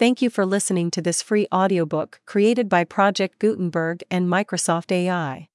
[0.00, 5.50] Thank you for listening to this free audiobook created by Project Gutenberg and Microsoft AI.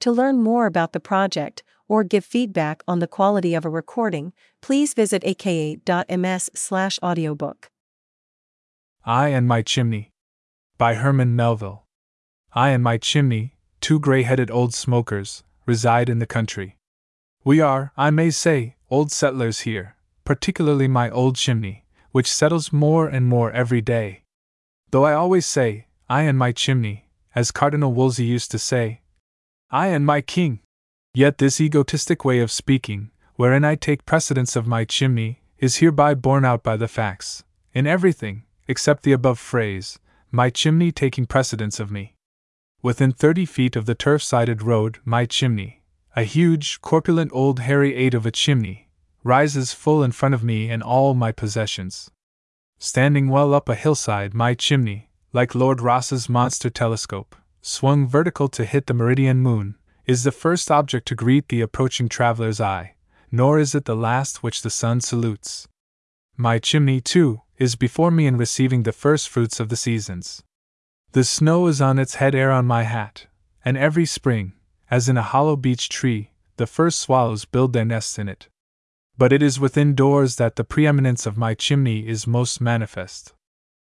[0.00, 4.34] To learn more about the project or give feedback on the quality of a recording,
[4.60, 7.70] please visit aka.ms/audiobook.
[9.06, 10.12] I and My Chimney
[10.76, 11.86] by Herman Melville.
[12.52, 16.76] I and my chimney, two gray headed old smokers, reside in the country.
[17.44, 19.96] We are, I may say, old settlers here,
[20.26, 21.83] particularly my old chimney,
[22.14, 24.22] which settles more and more every day.
[24.92, 29.00] Though I always say, I and my chimney, as Cardinal Wolsey used to say,
[29.72, 30.60] I and my king.
[31.12, 36.14] Yet this egotistic way of speaking, wherein I take precedence of my chimney, is hereby
[36.14, 39.98] borne out by the facts, in everything, except the above phrase,
[40.30, 42.14] my chimney taking precedence of me.
[42.80, 45.82] Within thirty feet of the turf sided road, my chimney,
[46.14, 48.83] a huge, corpulent old Harry eight of a chimney,
[49.24, 52.10] rises full in front of me and all my possessions.
[52.78, 58.64] Standing well up a hillside, my chimney, like Lord Rosse's monster telescope, swung vertical to
[58.64, 62.94] hit the meridian moon, is the first object to greet the approaching traveler's eye,
[63.32, 65.66] nor is it the last which the sun salutes.
[66.36, 70.42] My chimney, too, is before me in receiving the first fruits of the seasons.
[71.12, 73.28] The snow is on its head ere on my hat,
[73.64, 74.52] and every spring,
[74.90, 78.48] as in a hollow beech tree, the first swallows build their nests in it.
[79.16, 83.32] But it is within doors that the preeminence of my chimney is most manifest.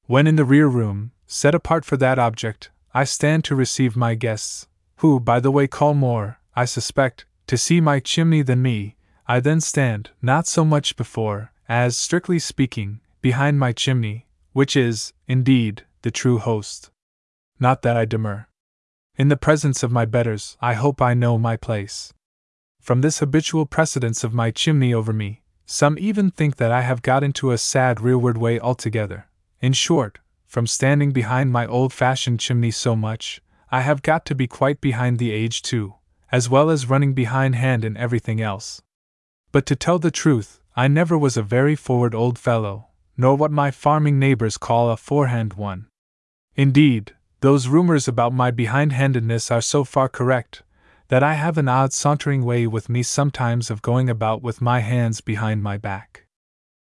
[0.05, 4.15] When in the rear room, set apart for that object, I stand to receive my
[4.15, 8.95] guests, who, by the way, call more, I suspect, to see my chimney than me,
[9.27, 15.13] I then stand, not so much before, as, strictly speaking, behind my chimney, which is,
[15.27, 16.91] indeed, the true host.
[17.59, 18.47] Not that I demur.
[19.17, 22.13] In the presence of my betters, I hope I know my place.
[22.87, 27.01] From this habitual precedence of my chimney over me, some even think that I have
[27.01, 29.27] got into a sad rearward way altogether.
[29.59, 34.35] In short, from standing behind my old fashioned chimney so much, I have got to
[34.35, 35.95] be quite behind the age too,
[36.31, 38.81] as well as running behindhand in everything else.
[39.51, 43.51] But to tell the truth, I never was a very forward old fellow, nor what
[43.51, 45.87] my farming neighbors call a forehand one.
[46.55, 50.63] Indeed, those rumors about my behindhandedness are so far correct
[51.09, 54.79] that I have an odd sauntering way with me sometimes of going about with my
[54.79, 56.25] hands behind my back.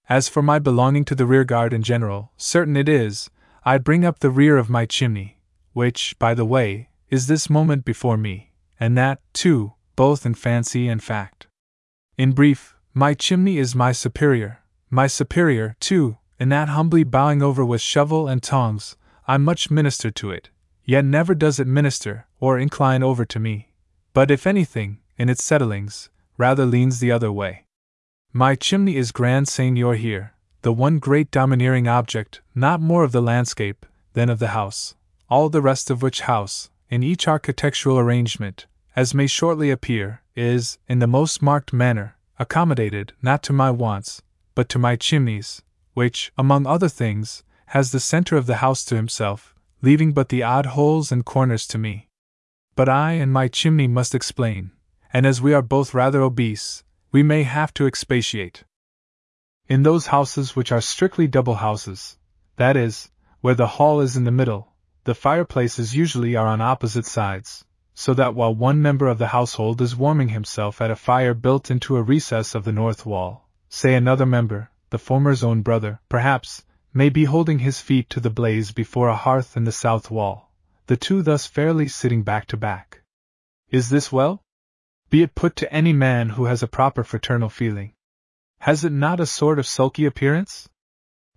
[0.08, 3.30] As for my belonging to the rearguard in general, certain it is,
[3.64, 5.40] I bring up the rear of my chimney,
[5.74, 10.88] which, by the way, is this moment before me, and that, too, both in fancy
[10.88, 11.48] and fact.
[12.18, 14.60] In brief, my chimney is my superior,
[14.90, 20.12] my superior, too, in that humbly bowing over with shovel and tongs, I much minister
[20.12, 20.50] to it,
[20.84, 23.71] yet never does it minister or incline over to me,
[24.14, 27.66] but if anything, in its settlings, rather leans the other way.
[28.34, 33.22] My chimney is grand seigneur here, the one great domineering object, not more of the
[33.22, 34.96] landscape than of the house,
[35.30, 40.78] all the rest of which house, in each architectural arrangement, as may shortly appear, is,
[40.88, 44.22] in the most marked manner, accommodated not to my wants,
[44.56, 45.62] but to my chimneys,
[45.94, 50.44] which, among other things, has the center of the house to himself, leaving but the
[50.44, 52.08] odd holes and corners to me.
[52.76, 54.72] But I and my chimney must explain,
[55.12, 58.64] and as we are both rather obese, we may have to expatiate.
[59.68, 62.18] In those houses which are strictly double houses,
[62.56, 63.12] that is,
[63.42, 64.74] where the hall is in the middle,
[65.04, 69.82] the fireplaces usually are on opposite sides, so that while one member of the household
[69.82, 73.96] is warming himself at a fire built into a recess of the north wall, say
[73.96, 78.72] another member, the former's own brother, perhaps, may be holding his feet to the blaze
[78.72, 80.51] before a hearth in the south wall,
[80.92, 83.02] the two thus fairly sitting back to back.
[83.70, 84.44] Is this well?
[85.10, 87.94] Be it put to any man who has a proper fraternal feeling.
[88.60, 90.68] Has it not a sort of sulky appearance?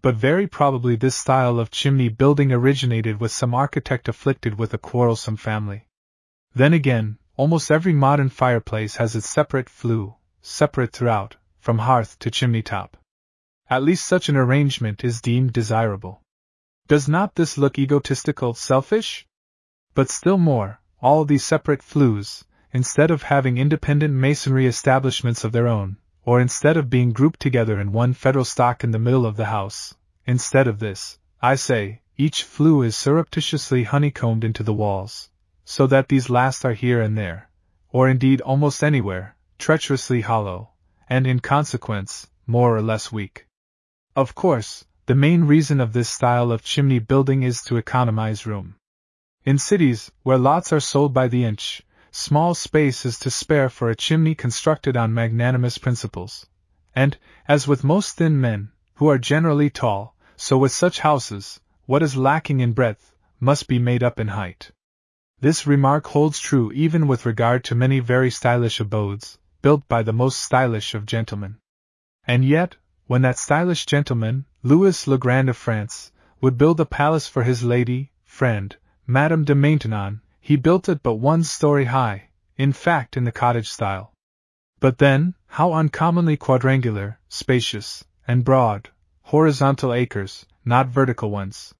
[0.02, 4.78] But very probably this style of chimney building originated with some architect afflicted with a
[4.78, 5.86] quarrelsome family.
[6.52, 12.28] Then again, almost every modern fireplace has its separate flue, separate throughout, from hearth to
[12.28, 12.96] chimney top.
[13.70, 16.22] At least such an arrangement is deemed desirable.
[16.88, 19.28] Does not this look egotistical, selfish?
[19.94, 25.68] But still more, all these separate flues, instead of having independent masonry establishments of their
[25.68, 29.36] own, or instead of being grouped together in one federal stock in the middle of
[29.36, 29.94] the house,
[30.26, 35.30] instead of this, I say, each flue is surreptitiously honeycombed into the walls,
[35.64, 37.48] so that these last are here and there,
[37.90, 40.70] or indeed almost anywhere, treacherously hollow,
[41.08, 43.46] and in consequence, more or less weak.
[44.16, 48.74] Of course, the main reason of this style of chimney building is to economize room.
[49.46, 53.90] In cities, where lots are sold by the inch, small space is to spare for
[53.90, 56.46] a chimney constructed on magnanimous principles.
[56.96, 62.02] And, as with most thin men, who are generally tall, so with such houses, what
[62.02, 64.70] is lacking in breadth must be made up in height.
[65.40, 70.14] This remark holds true even with regard to many very stylish abodes, built by the
[70.14, 71.58] most stylish of gentlemen.
[72.26, 72.76] And yet,
[73.08, 77.62] when that stylish gentleman, Louis le Grand of France, would build a palace for his
[77.62, 78.74] lady, friend,
[79.06, 83.68] Madame de Maintenon, he built it but one story high, in fact in the cottage
[83.68, 84.14] style.
[84.80, 88.88] But then, how uncommonly quadrangular, spacious, and broad,
[89.22, 91.74] horizontal acres, not vertical ones.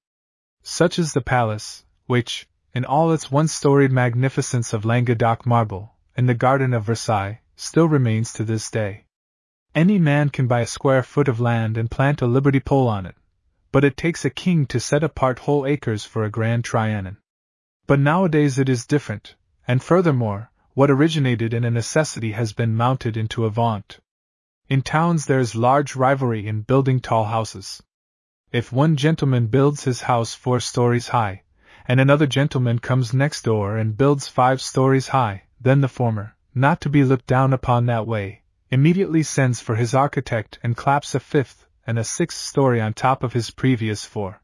[0.61, 6.27] Such is the palace, which, in all its one storied magnificence of Languedoc marble, in
[6.27, 9.05] the garden of Versailles, still remains to this day.
[9.73, 13.05] Any man can buy a square foot of land and plant a liberty pole on
[13.05, 13.15] it,
[13.75, 17.17] but it takes a king to set apart whole acres for a grand trianon.
[17.85, 19.35] But nowadays it is different,
[19.67, 23.99] and furthermore, what originated in a necessity has been mounted into a vaunt.
[24.69, 27.83] In towns there is large rivalry in building tall houses.
[28.49, 31.43] If one gentleman builds his house four stories high,
[31.85, 36.79] and another gentleman comes next door and builds five stories high, then the former, not
[36.79, 41.19] to be looked down upon that way, immediately sends for his architect and claps a
[41.19, 44.41] fifth and a sixth story on top of his previous four.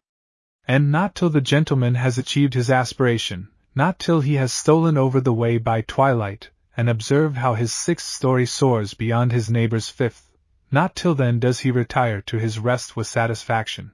[0.67, 5.19] And not till the gentleman has achieved his aspiration, not till he has stolen over
[5.19, 10.31] the way by twilight, and observed how his sixth story soars beyond his neighbor's fifth,
[10.71, 13.91] not till then does he retire to his rest with satisfaction.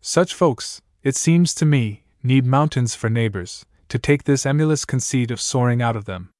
[0.00, 5.30] Such folks, it seems to me, need mountains for neighbors, to take this emulous conceit
[5.30, 6.30] of soaring out of them.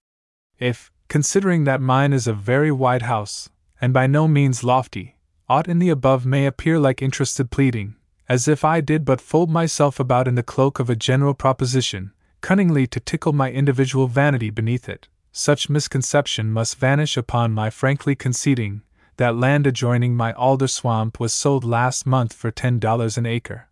[0.58, 3.48] If, considering that mine is a very wide house,
[3.80, 5.16] and by no means lofty,
[5.50, 7.96] aught in the above may appear like interested pleading,
[8.28, 12.12] as if I did but fold myself about in the cloak of a general proposition,
[12.40, 18.14] cunningly to tickle my individual vanity beneath it, such misconception must vanish upon my frankly
[18.14, 18.82] conceding
[19.16, 23.68] that land adjoining my alder swamp was sold last month for ten dollars an acre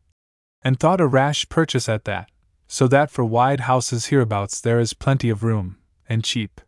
[0.63, 2.29] and thought a rash purchase at that,
[2.67, 5.77] so that for wide houses hereabouts there is plenty of room,
[6.09, 6.61] and cheap.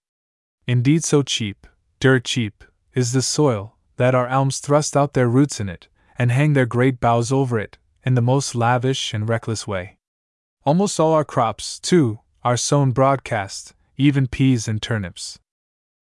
[0.68, 1.66] Indeed, so cheap,
[1.98, 2.62] dirt cheap,
[2.94, 5.86] is the soil, that our elms thrust out their roots in it,
[6.18, 9.98] and hang their great boughs over it, in the most lavish and reckless way.
[10.64, 15.38] Almost all our crops, too, are sown broadcast, even peas and turnips.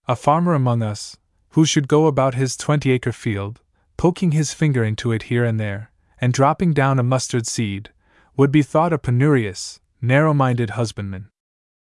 [0.06, 1.16] A farmer among us,
[1.50, 3.60] who should go about his twenty acre field,
[3.96, 5.90] poking his finger into it here and there,
[6.20, 7.90] and dropping down a mustard seed,
[8.36, 11.30] would be thought a penurious, narrow minded husbandman.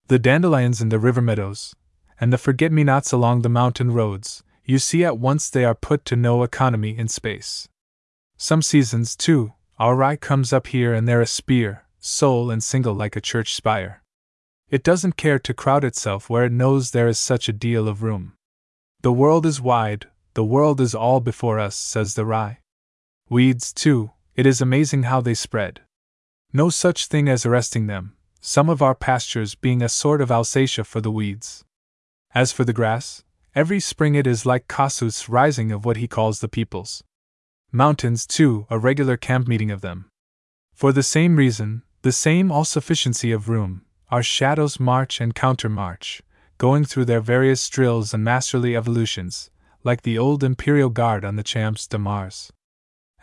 [0.08, 1.76] The dandelions in the river meadows,
[2.20, 5.74] and the forget me nots along the mountain roads, you see at once they are
[5.74, 7.68] put to no economy in space.
[8.38, 12.94] Some seasons, too, our rye comes up here and there a spear, sole and single
[12.94, 14.04] like a church spire.
[14.70, 18.04] It doesn't care to crowd itself where it knows there is such a deal of
[18.04, 18.34] room.
[19.02, 20.06] The world is wide,
[20.36, 22.60] the world is all before us, says the rye.
[23.28, 25.82] Weeds, too, it is amazing how they spread.
[26.54, 30.86] No such thing as arresting them, some of our pastures being a sort of Alsatia
[30.86, 31.64] for the weeds.
[32.36, 33.24] As for the grass,
[33.56, 37.04] every spring it is like Kossuth's rising of what he calls the peoples.
[37.72, 40.10] Mountains, too, a regular camp meeting of them.
[40.74, 46.22] For the same reason, the same all sufficiency of room, our shadows march and countermarch,
[46.58, 49.50] going through their various drills and masterly evolutions,
[49.84, 52.52] like the old Imperial Guard on the Champs de Mars.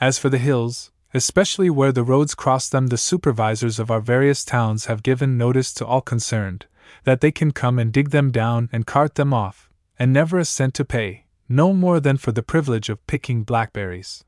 [0.00, 4.44] As for the hills, especially where the roads cross them, the supervisors of our various
[4.44, 6.66] towns have given notice to all concerned
[7.04, 10.44] that they can come and dig them down and cart them off, and never a
[10.44, 14.24] cent to pay, no more than for the privilege of picking blackberries.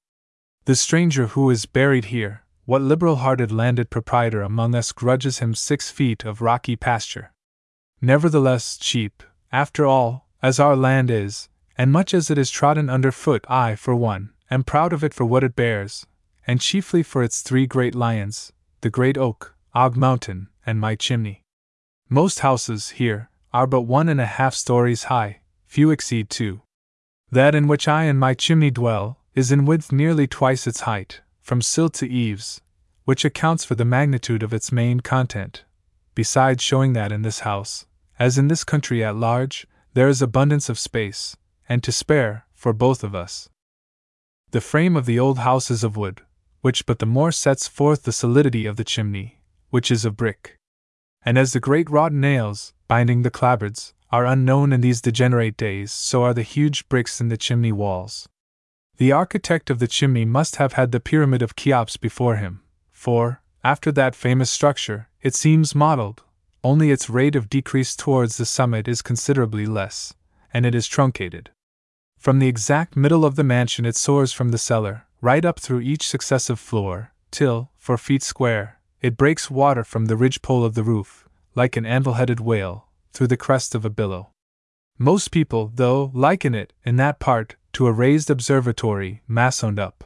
[0.65, 5.55] The stranger who is buried here, what liberal hearted landed proprietor among us grudges him
[5.55, 7.33] six feet of rocky pasture?
[8.01, 13.11] Nevertheless, cheap, after all, as our land is, and much as it is trodden under
[13.11, 16.07] foot, I, for one, am proud of it for what it bears,
[16.47, 21.43] and chiefly for its three great lions the great oak, Og Mountain, and my chimney.
[22.09, 26.63] Most houses here are but one and a half stories high, few exceed two.
[27.31, 31.21] That in which I and my chimney dwell is in width nearly twice its height,
[31.43, 32.63] from sill to eaves,
[33.05, 35.65] which accounts for the magnitude of its main content,
[36.15, 37.87] besides showing that in this house,
[38.19, 41.37] as in this country at large, there is abundance of space,
[41.69, 43.51] and to spare, for both of us.
[44.51, 46.23] The frame of the old house is of wood,
[46.63, 50.57] which but the more sets forth the solidity of the chimney, which is of brick.
[51.23, 55.93] And as the great wrought nails, binding the clapboards, are unknown in these degenerate days,
[55.93, 58.29] so are the huge bricks in the chimney walls.
[58.97, 63.43] The architect of the chimney must have had the pyramid of Cheops before him, for,
[63.63, 66.23] after that famous structure, it seems modeled,
[66.65, 70.15] only its rate of decrease towards the summit is considerably less,
[70.53, 71.51] and it is truncated.
[72.19, 75.81] From the exact middle of the mansion it soars from the cellar, right up through
[75.81, 80.83] each successive floor, till, four feet square, it breaks water from the ridgepole of the
[80.83, 82.88] roof, like an anvil headed whale,
[83.19, 84.31] through the crest of a billow.
[84.97, 90.05] Most people, though, liken it, in that part, to a raised observatory, massoned up.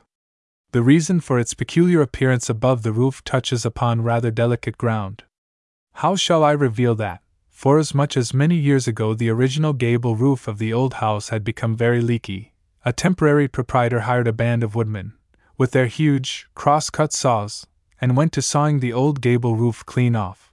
[0.70, 5.24] The reason for its peculiar appearance above the roof touches upon rather delicate ground.
[5.96, 7.20] How shall I reveal that?
[7.50, 11.76] Forasmuch as many years ago the original gable roof of the old house had become
[11.76, 15.12] very leaky, a temporary proprietor hired a band of woodmen,
[15.58, 17.66] with their huge, cross cut saws,
[18.00, 20.50] and went to sawing the old gable roof clean off.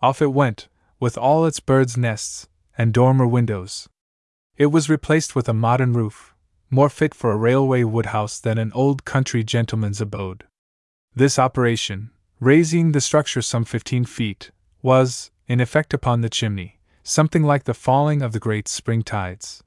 [0.00, 0.68] Off it went,
[1.02, 2.46] with all its birds' nests
[2.78, 3.88] and dormer windows.
[4.56, 6.32] It was replaced with a modern roof,
[6.70, 10.44] more fit for a railway woodhouse than an old country gentleman's abode.
[11.12, 17.42] This operation, raising the structure some fifteen feet, was, in effect upon the chimney, something
[17.42, 19.60] like the falling of the great spring tides.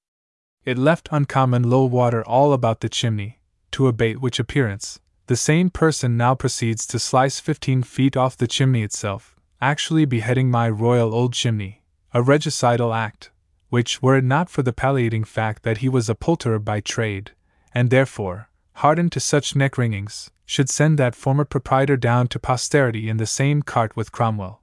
[0.64, 5.70] It left uncommon low water all about the chimney, to abate which appearance, the same
[5.70, 9.35] person now proceeds to slice fifteen feet off the chimney itself,
[9.66, 11.82] actually beheading my royal old chimney,
[12.14, 13.32] a regicidal act,
[13.70, 17.32] which, were it not for the palliating fact that he was a poulterer by trade,
[17.74, 23.10] and therefore, hardened to such neck wringings, should send that former proprietor down to posterity
[23.10, 24.62] in the same cart with Cromwell.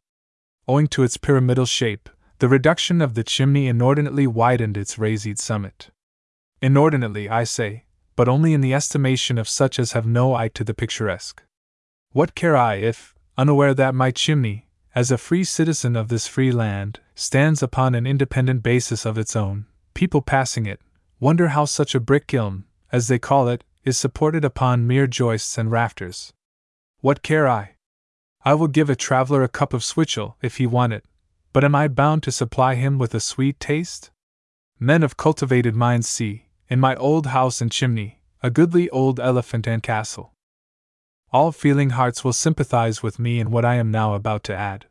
[0.69, 5.91] Owing to its pyramidal shape, the reduction of the chimney inordinately widened its raised summit.
[6.61, 10.63] Inordinately, I say, but only in the estimation of such as have no eye to
[10.63, 11.43] the picturesque.
[12.13, 16.53] What care I if, unaware that my chimney, as a free citizen of this free
[16.53, 20.81] land, stands upon an independent basis of its own, people passing it
[21.23, 25.57] wonder how such a brick kiln, as they call it, is supported upon mere joists
[25.57, 26.33] and rafters.
[27.01, 27.77] What care I?
[28.45, 31.05] I will give a traveler a cup of switchel if he want it,
[31.53, 34.11] but am I bound to supply him with a sweet taste?
[34.81, 39.69] Men of cultivated minds see, in my old house and chimney, a goodly old elephant
[39.69, 40.33] and castle.
[41.33, 44.87] All feeling hearts will sympathize with me in what I am now about to add.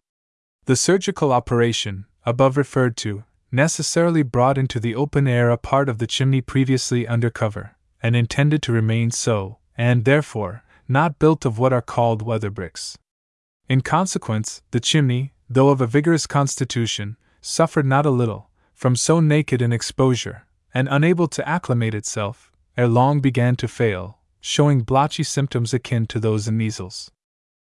[0.66, 6.00] The surgical operation, above referred to, necessarily brought into the open air a part of
[6.00, 11.60] the chimney previously under cover, and intended to remain so, and therefore, not built of
[11.60, 12.98] what are called weather bricks.
[13.70, 19.20] In consequence, the chimney, though of a vigorous constitution, suffered not a little from so
[19.20, 25.24] naked an exposure, and unable to acclimate itself, ere long began to fail, showing blotchy
[25.24, 27.12] symptoms akin to those in measles.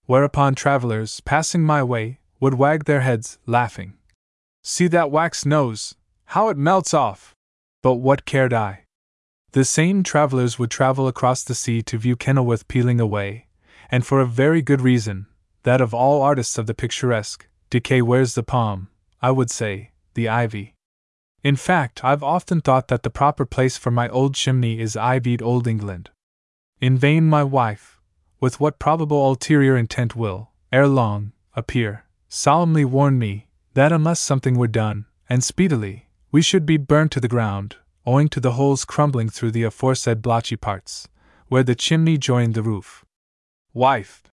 [0.05, 3.93] Whereupon travelers, passing my way, would wag their heads, laughing.
[4.63, 5.95] See that wax nose,
[6.25, 7.33] how it melts off!
[7.81, 8.83] But what cared I?
[9.53, 13.47] The same travelers would travel across the sea to view Kenilworth peeling away,
[13.89, 15.27] and for a very good reason,
[15.63, 18.89] that of all artists of the picturesque, decay wears the palm,
[19.21, 20.75] I would say, the ivy.
[21.43, 25.41] In fact, I've often thought that the proper place for my old chimney is ivied
[25.41, 26.09] Old England.
[26.79, 27.99] In vain my wife,
[28.39, 34.55] with what probable ulterior intent will, ere long, appear, solemnly warn me that unless something
[34.57, 38.85] were done, and speedily, we should be burned to the ground, owing to the holes
[38.85, 41.07] crumbling through the aforesaid blotchy parts,
[41.47, 43.03] where the chimney joined the roof.
[43.73, 44.23] Wife,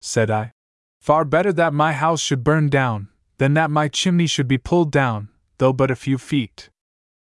[0.00, 0.52] said I,
[1.00, 4.92] Far better that my house should burn down, than that my chimney should be pulled
[4.92, 6.70] down, though but a few feet.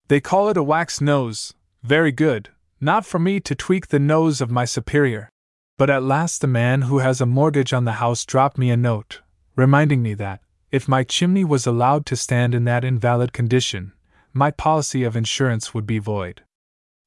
[0.08, 4.40] They call it a wax nose, very good, not for me to tweak the nose
[4.40, 5.28] of my superior.
[5.76, 8.76] But at last the man who has a mortgage on the house dropped me a
[8.76, 9.20] note,
[9.56, 13.92] reminding me that, if my chimney was allowed to stand in that invalid condition,
[14.32, 16.42] my policy of insurance would be void.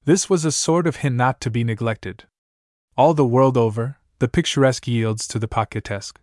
[0.06, 2.24] This was a sort of hint not to be neglected.
[2.98, 6.20] All the world over, the picturesque yields to the pocketesque.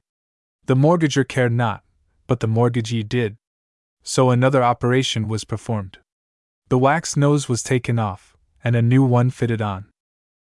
[0.66, 1.82] The mortgager cared not,
[2.26, 3.36] but the mortgagee did.
[4.02, 5.98] So another operation was performed.
[6.68, 9.86] The wax nose was taken off, and a new one fitted on.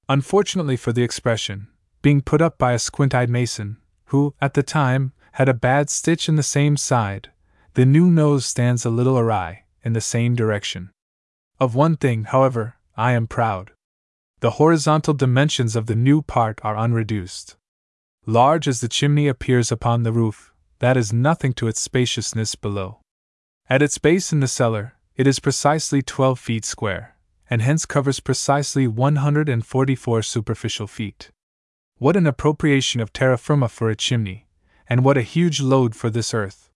[0.08, 1.68] Unfortunately for the expression,
[2.00, 5.90] being put up by a squint eyed mason, who, at the time, had a bad
[5.90, 7.30] stitch in the same side,
[7.74, 10.90] the new nose stands a little awry, in the same direction.
[11.60, 13.72] Of one thing, however, I am proud.
[14.40, 17.56] The horizontal dimensions of the new part are unreduced.
[18.26, 23.00] Large as the chimney appears upon the roof, that is nothing to its spaciousness below.
[23.68, 27.16] At its base in the cellar, it is precisely 12 feet square,
[27.50, 31.30] and hence covers precisely 144 superficial feet.
[31.98, 34.46] What an appropriation of terra firma for a chimney,
[34.88, 36.70] and what a huge load for this earth!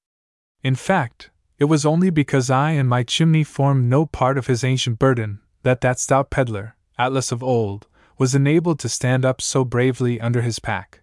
[0.62, 4.64] In fact, it was only because I and my chimney formed no part of his
[4.64, 7.86] ancient burden that that stout peddler, Atlas of old,
[8.18, 11.02] was enabled to stand up so bravely under his pack.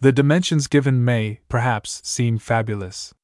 [0.00, 3.14] The dimensions given may, perhaps, seem fabulous.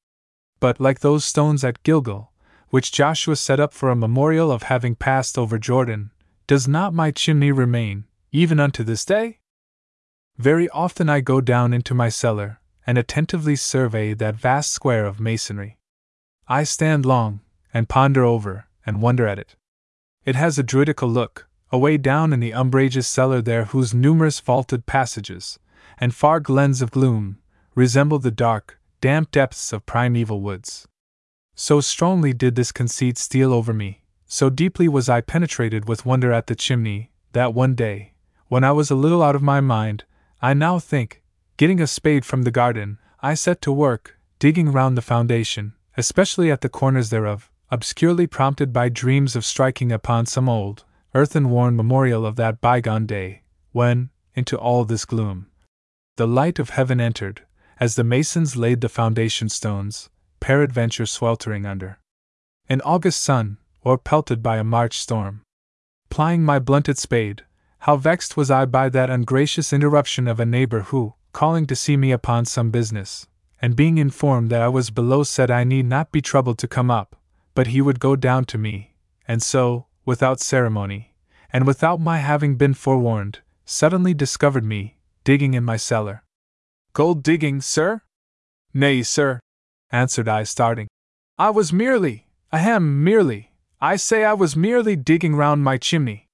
[0.59, 2.28] But, like those stones at Gilgal,
[2.69, 6.11] which Joshua set up for a memorial of having passed over Jordan,
[6.47, 9.39] does not my chimney remain, even unto this day?
[10.37, 15.19] Very often I go down into my cellar, and attentively survey that vast square of
[15.19, 15.77] masonry.
[16.47, 17.41] I stand long,
[17.73, 19.55] and ponder over, and wonder at it.
[20.25, 24.85] It has a druidical look, away down in the umbrageous cellar there whose numerous vaulted
[24.85, 25.59] passages,
[25.99, 27.37] and far glens of gloom,
[27.75, 30.87] resemble the dark, damp depths of primeval woods.
[31.61, 36.31] So strongly did this conceit steal over me, so deeply was I penetrated with wonder
[36.31, 38.13] at the chimney, that one day,
[38.47, 40.05] when I was a little out of my mind,
[40.41, 41.21] I now think,
[41.57, 46.49] getting a spade from the garden, I set to work, digging round the foundation, especially
[46.49, 51.75] at the corners thereof, obscurely prompted by dreams of striking upon some old, earthen worn
[51.75, 55.47] memorial of that bygone day, when, into all this gloom,
[56.15, 57.41] the light of heaven entered,
[57.81, 60.09] as the masons laid the foundation stones,
[60.39, 61.99] peradventure sweltering under
[62.67, 65.41] an August sun, or pelted by a March storm.
[66.09, 67.43] Plying my blunted spade,
[67.79, 71.97] how vexed was I by that ungracious interruption of a neighbor who, calling to see
[71.97, 73.25] me upon some business,
[73.61, 76.91] and being informed that I was below, said I need not be troubled to come
[76.91, 77.15] up,
[77.55, 78.95] but he would go down to me,
[79.27, 81.15] and so, without ceremony,
[81.51, 86.23] and without my having been forewarned, suddenly discovered me, digging in my cellar.
[86.93, 88.01] Gold digging, sir?
[88.73, 89.39] Nay, sir,
[89.91, 90.87] answered I, starting.
[91.37, 96.27] I was merely, ahem, merely, I say I was merely digging round my chimney.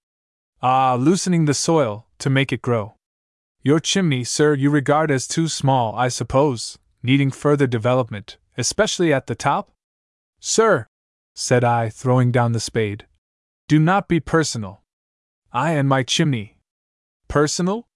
[0.62, 2.96] Ah, loosening the soil, to make it grow.
[3.62, 9.28] Your chimney, sir, you regard as too small, I suppose, needing further development, especially at
[9.28, 9.72] the top?
[10.40, 10.88] Sir,
[11.36, 13.06] said I, throwing down the spade,
[13.68, 14.82] do not be personal.
[15.54, 16.58] I and my chimney.
[17.28, 17.88] Personal?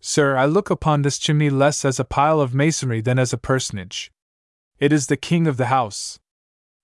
[0.00, 3.38] Sir, I look upon this chimney less as a pile of masonry than as a
[3.38, 4.11] personage.
[4.82, 6.18] It is the king of the house.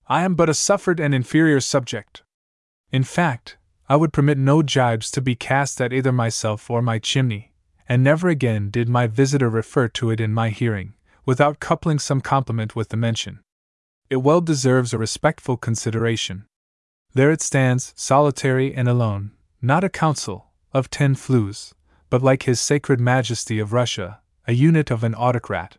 [0.07, 2.23] I am but a suffered and inferior subject.
[2.93, 3.57] In fact,
[3.89, 7.51] I would permit no jibes to be cast at either myself or my chimney,
[7.89, 10.93] and never again did my visitor refer to it in my hearing,
[11.25, 13.41] without coupling some compliment with the mention.
[14.09, 16.45] It well deserves a respectful consideration.
[17.15, 19.31] There it stands, solitary and alone,
[19.61, 21.73] not a council of ten flues,
[22.09, 25.75] but like His Sacred Majesty of Russia, a unit of an autocrat.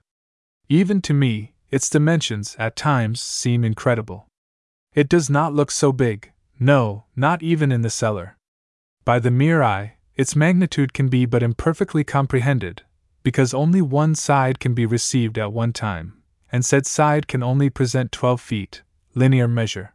[0.68, 4.26] Even to me, its dimensions at times seem incredible.
[4.94, 8.36] It does not look so big, no, not even in the cellar.
[9.04, 12.82] By the mere eye, its magnitude can be but imperfectly comprehended,
[13.22, 17.70] because only one side can be received at one time, and said side can only
[17.70, 18.82] present 12 feet,
[19.14, 19.94] linear measure.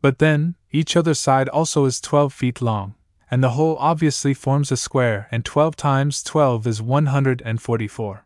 [0.00, 2.94] But then, each other side also is 12 feet long,
[3.30, 8.24] and the whole obviously forms a square, and 12 times 12 is 144.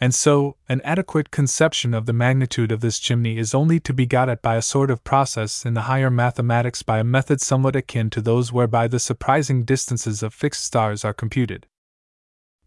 [0.00, 4.06] And so, an adequate conception of the magnitude of this chimney is only to be
[4.06, 7.76] got at by a sort of process in the higher mathematics by a method somewhat
[7.76, 11.66] akin to those whereby the surprising distances of fixed stars are computed.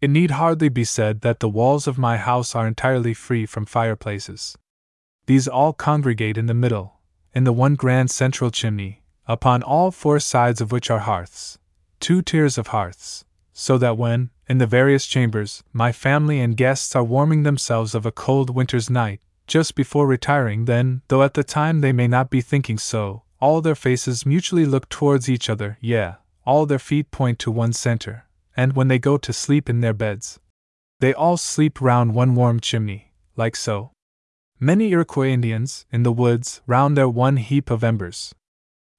[0.00, 3.66] It need hardly be said that the walls of my house are entirely free from
[3.66, 4.56] fireplaces.
[5.26, 7.00] These all congregate in the middle,
[7.34, 11.58] in the one grand central chimney, upon all four sides of which are hearths,
[12.00, 16.96] two tiers of hearths, so that when, in the various chambers, my family and guests
[16.96, 21.44] are warming themselves of a cold winter's night, just before retiring, then, though at the
[21.44, 25.76] time they may not be thinking so, all their faces mutually look towards each other,
[25.80, 28.24] yeah, all their feet point to one center,
[28.56, 30.40] and when they go to sleep in their beds,
[31.00, 33.92] they all sleep round one warm chimney, like so.
[34.58, 38.34] Many Iroquois Indians, in the woods, round their one heap of embers.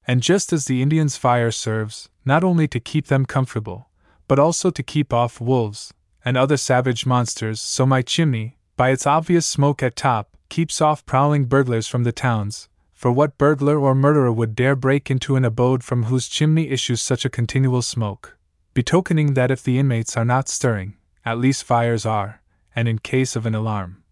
[0.07, 3.88] And just as the Indian's fire serves, not only to keep them comfortable,
[4.29, 5.91] but also to keep off wolves
[6.23, 11.05] and other savage monsters, so my chimney, by its obvious smoke at top, keeps off
[11.05, 12.69] prowling burglars from the towns.
[12.93, 17.01] For what burglar or murderer would dare break into an abode from whose chimney issues
[17.01, 18.37] such a continual smoke?
[18.73, 22.41] Betokening that if the inmates are not stirring, at least fires are,
[22.75, 24.03] and in case of an alarm,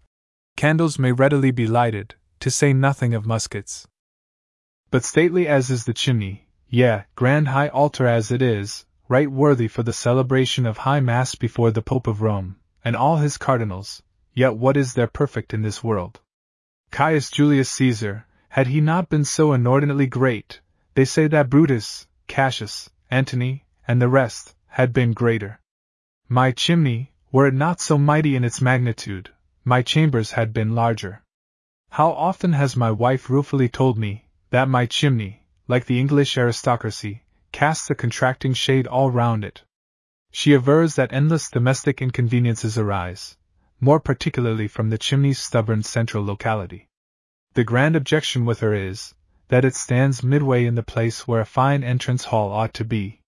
[0.55, 3.87] candles may readily be lighted, to say nothing of muskets.
[4.89, 9.67] But stately as is the chimney, yea, grand high altar as it is, right worthy
[9.67, 14.03] for the celebration of High Mass before the Pope of Rome, and all his cardinals,
[14.33, 16.19] yet what is there perfect in this world?
[16.91, 20.59] Caius Julius Caesar, had he not been so inordinately great,
[20.93, 25.59] they say that Brutus, Cassius, Antony, and the rest, had been greater.
[26.27, 29.29] My chimney, were it not so mighty in its magnitude,
[29.63, 31.23] my chambers had been larger.
[31.91, 37.23] How often has my wife ruefully told me, that my chimney, like the English aristocracy,
[37.57, 39.63] casts a contracting shade all round it.
[40.29, 43.35] She avers that endless domestic inconveniences arise,
[43.79, 46.87] more particularly from the chimney's stubborn central locality.
[47.55, 49.15] The grand objection with her is,
[49.47, 53.21] that it stands midway in the place where a fine entrance hall ought to be.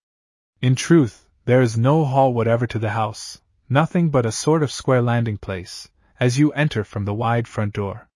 [0.62, 4.72] In truth, There is no hall whatever to the house, nothing but a sort of
[4.72, 5.90] square landing place,
[6.20, 8.08] as you enter from the wide front door.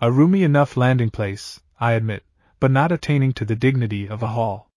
[0.00, 2.24] A roomy enough landing place, I admit,
[2.58, 4.71] but not attaining to the dignity of a hall.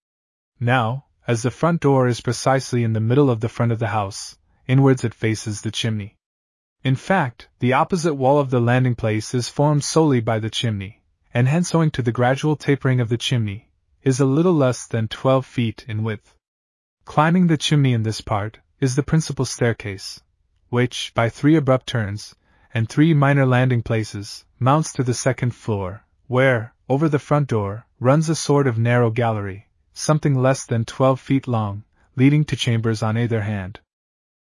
[0.59, 3.87] Now, as the front door is precisely in the middle of the front of the
[3.87, 4.37] house,
[4.67, 6.15] inwards it faces the chimney.
[6.83, 11.01] In fact, the opposite wall of the landing place is formed solely by the chimney,
[11.33, 13.69] and hence owing to the gradual tapering of the chimney,
[14.03, 16.37] is a little less than twelve feet in width.
[17.03, 20.21] Climbing the chimney in this part is the principal staircase,
[20.69, 22.33] which, by three abrupt turns,
[22.73, 27.85] and three minor landing places, mounts to the second floor, where, over the front door,
[27.99, 31.83] runs a sort of narrow gallery, something less than twelve feet long,
[32.15, 33.79] leading to chambers on either hand.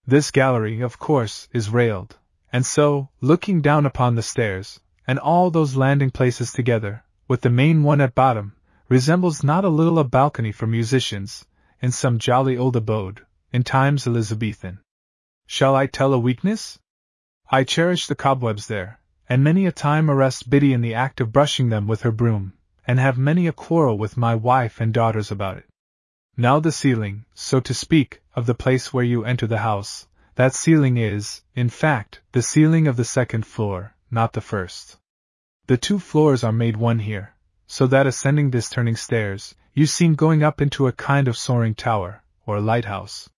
[0.06, 2.18] This gallery, of course, is railed,
[2.52, 7.50] and so, looking down upon the stairs, and all those landing places together, with the
[7.50, 8.56] main one at bottom,
[8.88, 11.44] resembles not a little a balcony for musicians,
[11.80, 14.80] in some jolly old abode, in times Elizabethan.
[15.46, 16.78] Shall I tell a weakness?
[17.50, 21.32] I cherish the cobwebs there, and many a time arrest Biddy in the act of
[21.32, 22.54] brushing them with her broom,
[22.86, 25.66] and have many a quarrel with my wife and daughters about it.
[26.36, 30.54] Now the ceiling, so to speak, of the place where you enter the house, that
[30.54, 34.96] ceiling is, in fact, the ceiling of the second floor, not the first.
[35.66, 37.34] The two floors are made one here,
[37.66, 41.74] so that ascending this turning stairs, you seem going up into a kind of soaring
[41.74, 43.28] tower, or lighthouse.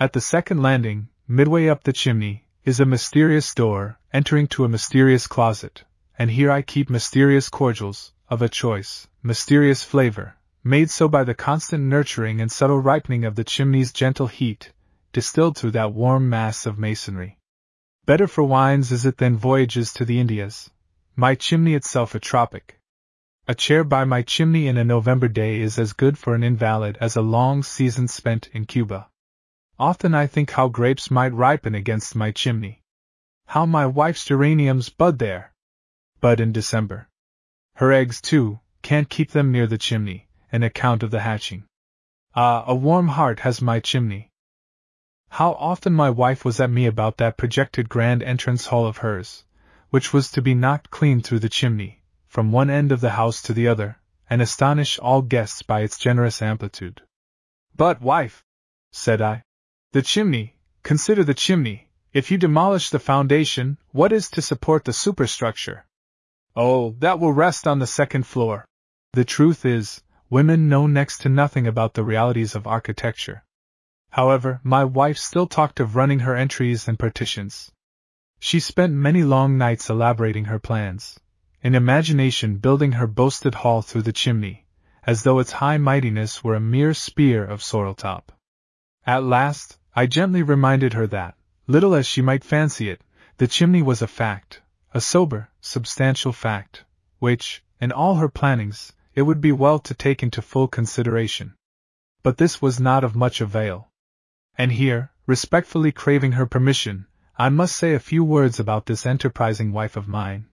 [0.00, 4.68] At the second landing, midway up the chimney, is a mysterious door, entering to a
[4.68, 5.84] mysterious closet,
[6.18, 11.34] and here I keep mysterious cordials, of a choice, mysterious flavor, made so by the
[11.34, 14.72] constant nurturing and subtle ripening of the chimney's gentle heat,
[15.12, 17.38] distilled through that warm mass of masonry.
[18.06, 20.70] Better for wines is it than voyages to the Indias.
[21.16, 22.80] My chimney itself a tropic,
[23.48, 26.96] a chair by my chimney in a November day is as good for an invalid
[27.00, 29.08] as a long season spent in Cuba.
[29.80, 32.82] Often I think how grapes might ripen against my chimney.
[33.46, 35.51] How my wife's geraniums bud there.
[36.22, 37.08] Bud in December.
[37.74, 41.64] Her eggs, too, can't keep them near the chimney, an account of the hatching.
[42.36, 44.30] Ah, a warm heart has my chimney.
[45.30, 49.44] How often my wife was at me about that projected grand entrance hall of hers,
[49.90, 53.42] which was to be knocked clean through the chimney, from one end of the house
[53.42, 53.98] to the other,
[54.30, 57.02] and astonish all guests by its generous amplitude.
[57.74, 58.44] But, wife,
[58.92, 59.42] said I,
[59.90, 64.92] the chimney, consider the chimney, if you demolish the foundation, what is to support the
[64.92, 65.84] superstructure?
[66.54, 68.66] Oh, that will rest on the second floor.
[69.12, 73.44] The truth is, women know next to nothing about the realities of architecture.
[74.10, 77.72] However, my wife still talked of running her entries and partitions.
[78.38, 81.20] She spent many long nights elaborating her plans,
[81.62, 84.66] in imagination building her boasted hall through the chimney,
[85.04, 88.32] as though its high mightiness were a mere spear of sorrel top.
[89.06, 91.36] At last, I gently reminded her that,
[91.66, 93.02] little as she might fancy it,
[93.36, 94.61] the chimney was a fact,
[94.94, 96.84] a sober, substantial fact,
[97.18, 101.54] which, in all her plannings, it would be well to take into full consideration.
[102.22, 103.88] But this was not of much avail.
[104.56, 107.06] And here, respectfully craving her permission,
[107.38, 110.48] I must say a few words about this enterprising wife of mine.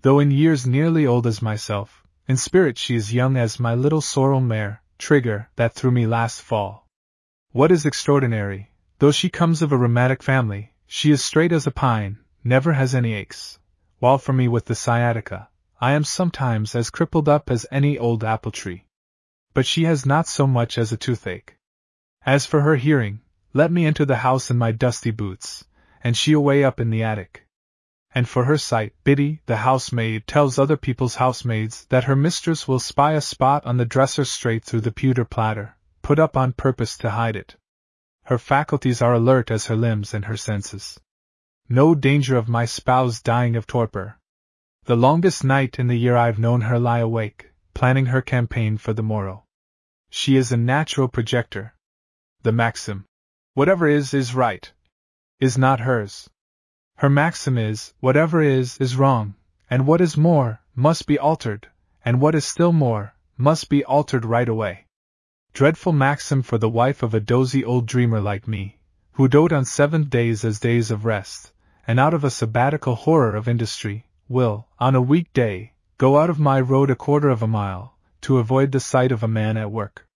[0.00, 4.00] Though in years nearly old as myself, in spirit she is young as my little
[4.00, 6.88] sorrel mare, Trigger, that threw me last fall.
[7.52, 11.70] What is extraordinary, though she comes of a rheumatic family, she is straight as a
[11.70, 13.58] pine, never has any aches,
[13.98, 15.48] while for me with the sciatica,
[15.80, 18.84] I am sometimes as crippled up as any old apple tree.
[19.54, 21.58] But she has not so much as a toothache.
[22.24, 23.20] As for her hearing,
[23.52, 25.64] let me enter the house in my dusty boots,
[26.02, 27.46] and she away up in the attic
[28.16, 32.78] and for her sight, Biddy, the housemaid, tells other people's housemaids that her mistress will
[32.78, 36.96] spy a spot on the dresser straight through the pewter platter, put up on purpose
[36.96, 37.56] to hide it.
[38.24, 40.98] Her faculties are alert as her limbs and her senses.
[41.68, 44.20] No danger of my spouse dying of torpor.
[44.84, 48.92] The longest night in the year I've known her lie awake, planning her campaign for
[48.92, 49.44] the morrow.
[50.08, 51.74] She is a natural projector.
[52.42, 53.04] The maxim,
[53.54, 54.72] whatever is, is right,
[55.40, 56.30] is not hers.
[56.98, 59.34] Her maxim is, whatever is, is wrong,
[59.68, 61.68] and what is more, must be altered,
[62.04, 64.86] and what is still more, must be altered right away.
[65.52, 68.78] Dreadful maxim for the wife of a dozy old dreamer like me,
[69.14, 71.52] who dote on seventh days as days of rest,
[71.86, 76.28] and out of a sabbatical horror of industry, will, on a week day, go out
[76.28, 79.56] of my road a quarter of a mile, to avoid the sight of a man
[79.56, 80.06] at work.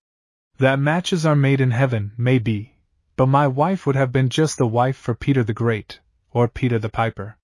[0.59, 2.77] That matches are made in heaven, may be,
[3.17, 6.01] but my wife would have been just the wife for Peter the Great,
[6.33, 7.37] or Peter the Piper.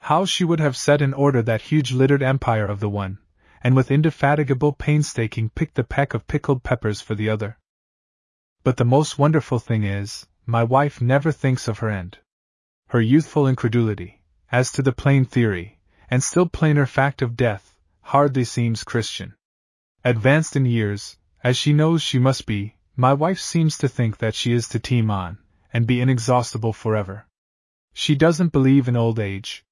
[0.00, 3.18] How she would have set in order that huge littered empire of the one,
[3.62, 7.58] and with indefatigable painstaking picked the peck of pickled peppers for the other.
[8.62, 12.18] But the most wonderful thing is, my wife never thinks of her end.
[12.90, 14.22] Her youthful incredulity,
[14.52, 19.34] as to the plain theory, and still plainer fact of death, hardly seems Christian.
[20.04, 24.36] Advanced in years, as she knows she must be, my wife seems to think that
[24.36, 25.38] she is to teem on,
[25.72, 27.26] and be inexhaustible forever.
[27.92, 29.64] She doesn't believe in old age.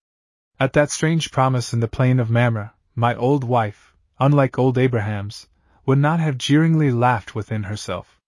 [0.59, 5.47] At that strange promise in the plain of Mamre, my old wife, unlike old Abraham's,
[5.87, 8.21] would not have jeeringly laughed within herself.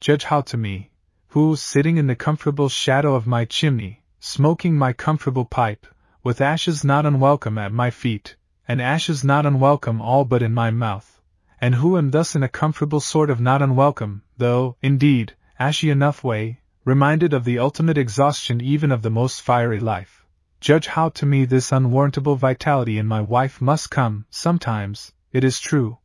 [0.00, 0.90] Judge how to me,
[1.28, 5.86] who, sitting in the comfortable shadow of my chimney, smoking my comfortable pipe,
[6.22, 10.70] with ashes not unwelcome at my feet, and ashes not unwelcome all but in my
[10.70, 11.20] mouth,
[11.60, 16.22] and who am thus in a comfortable sort of not unwelcome, though, indeed, ashy enough
[16.22, 20.24] way, reminded of the ultimate exhaustion even of the most fiery life.
[20.60, 25.60] Judge how to me this unwarrantable vitality in my wife must come, sometimes, it is
[25.60, 25.98] true,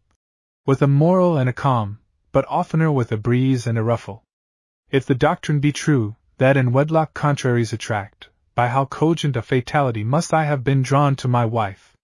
[0.66, 2.00] with a moral and a calm,
[2.32, 4.24] but oftener with a breeze and a ruffle.
[4.92, 10.04] If the doctrine be true, that in wedlock contraries attract, by how cogent a fatality
[10.04, 11.96] must I have been drawn to my wife!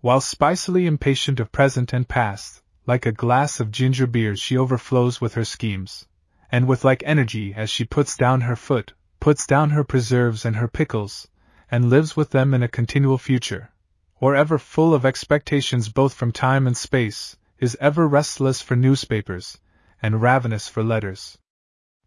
[0.00, 5.20] While spicily impatient of present and past, like a glass of ginger beer she overflows
[5.20, 6.06] with her schemes,
[6.48, 10.54] and with like energy as she puts down her foot, puts down her preserves and
[10.54, 11.26] her pickles,
[11.68, 13.72] and lives with them in a continual future,
[14.20, 19.58] or ever full of expectations both from time and space, is ever restless for newspapers,
[20.00, 21.36] and ravenous for letters.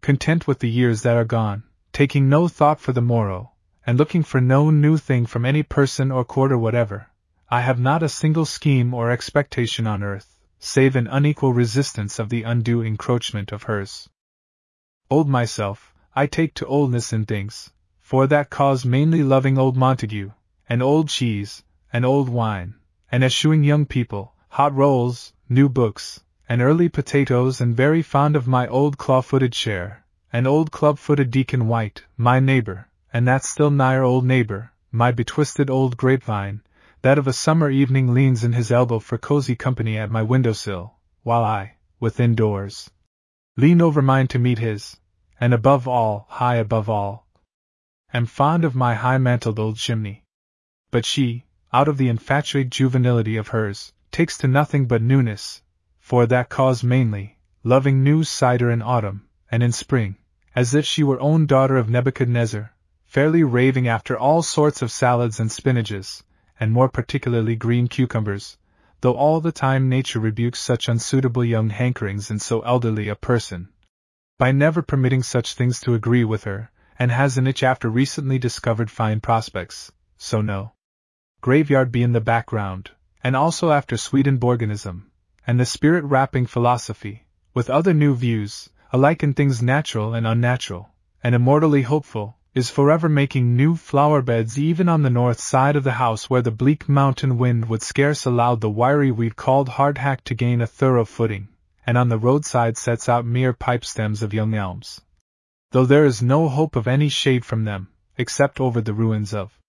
[0.00, 3.52] Content with the years that are gone, taking no thought for the morrow,
[3.86, 7.08] and looking for no new thing from any person or quarter whatever,
[7.48, 12.28] I have not a single scheme or expectation on earth save an unequal resistance of
[12.28, 14.08] the undue encroachment of hers.
[15.10, 20.30] Old myself, I take to oldness in things, for that cause mainly loving old Montaigne,
[20.68, 22.74] and old cheese, and old wine,
[23.12, 28.46] and eschewing young people, hot rolls, new books, and early potatoes, and very fond of
[28.46, 34.02] my old claw-footed chair, and old club-footed Deacon White, my neighbor, and that still nigher
[34.02, 36.62] old neighbor, my betwisted old grapevine,
[37.02, 40.94] that of a summer evening leans in his elbow for cozy company at my windowsill,
[41.22, 42.90] while I, within doors,
[43.56, 44.96] lean over mine to meet his,
[45.40, 47.26] and above all, high above all,
[48.12, 50.24] am fond of my high mantled old chimney.
[50.90, 55.62] But she, out of the infatuate juvenility of hers, takes to nothing but newness,
[56.06, 60.14] for that cause mainly, loving new cider in autumn, and in spring,
[60.54, 62.72] as if she were own daughter of Nebuchadnezzar,
[63.06, 66.22] fairly raving after all sorts of salads and spinaches,
[66.60, 68.56] and more particularly green cucumbers,
[69.00, 73.68] though all the time nature rebukes such unsuitable young hankerings in so elderly a person,
[74.38, 78.38] by never permitting such things to agree with her, and has an itch after recently
[78.38, 80.72] discovered fine prospects, so no.
[81.40, 82.92] Graveyard be in the background,
[83.24, 85.10] and also after Swedenborgianism,
[85.46, 90.90] and the spirit rapping philosophy, with other new views, alike in things natural and unnatural,
[91.22, 95.84] and immortally hopeful, is forever making new flower beds even on the north side of
[95.84, 100.22] the house where the bleak mountain wind would scarce allow the wiry weed called hardhack
[100.22, 101.46] to gain a thorough footing,
[101.86, 105.00] and on the roadside sets out mere pipe stems of young elms.
[105.72, 109.60] Though there is no hope of any shade from them, except over the ruins of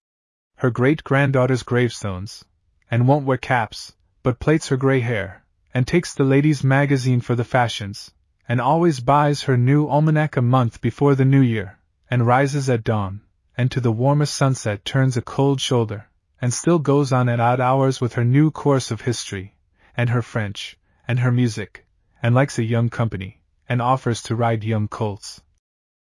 [0.55, 2.45] her great granddaughter's gravestones,
[2.89, 5.43] and won't wear caps, but plaits her grey hair,
[5.77, 8.09] and takes the ladies' magazine for the fashions,
[8.49, 11.77] and always buys her new almanac a month before the new year
[12.09, 13.21] and rises at dawn,
[13.55, 16.09] and to the warmest sunset turns a cold shoulder,
[16.41, 19.53] and still goes on at odd hours with her new course of history,
[19.95, 20.75] and her French,
[21.07, 21.85] and her music,
[22.23, 25.43] and likes a young company, and offers to ride young colts,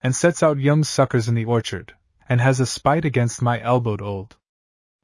[0.02, 1.94] and sets out young suckers in the orchard,
[2.28, 4.36] and has a spite against my elbowed old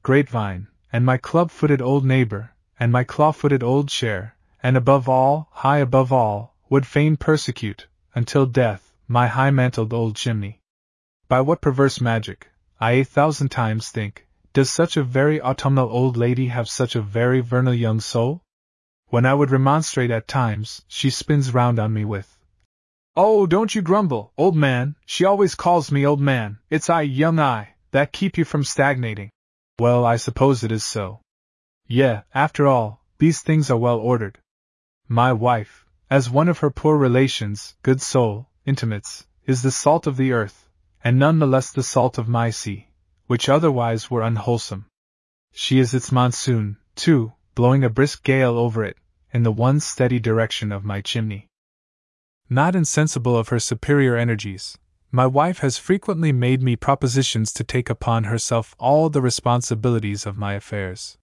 [0.03, 4.33] grapevine, and my club footed old neighbor, and my claw footed old chair,
[4.67, 10.13] and above all, high above all, would fain persecute, until death, my high mantled old
[10.13, 10.59] chimney.
[11.29, 16.17] By what perverse magic, I a thousand times think, does such a very autumnal old
[16.17, 18.43] lady have such a very vernal young soul?
[19.07, 22.37] When I would remonstrate at times, she spins round on me with,
[23.15, 27.39] Oh, don't you grumble, old man, she always calls me old man, it's I, young
[27.39, 29.29] I, that keep you from stagnating.
[29.79, 31.21] Well, I suppose it is so.
[31.87, 34.39] Yeah, after all, these things are well ordered.
[35.09, 40.17] My wife, as one of her poor relations, good soul, intimates, is the salt of
[40.17, 40.67] the earth,
[41.01, 42.89] and none the less the salt of my sea,
[43.27, 44.87] which otherwise were unwholesome.
[45.53, 48.97] She is its monsoon, too, blowing a brisk gale over it,
[49.31, 51.47] in the one steady direction of my chimney.
[52.49, 54.77] Not insensible of her superior energies,
[55.09, 60.37] my wife has frequently made me propositions to take upon herself all the responsibilities of
[60.37, 61.17] my affairs.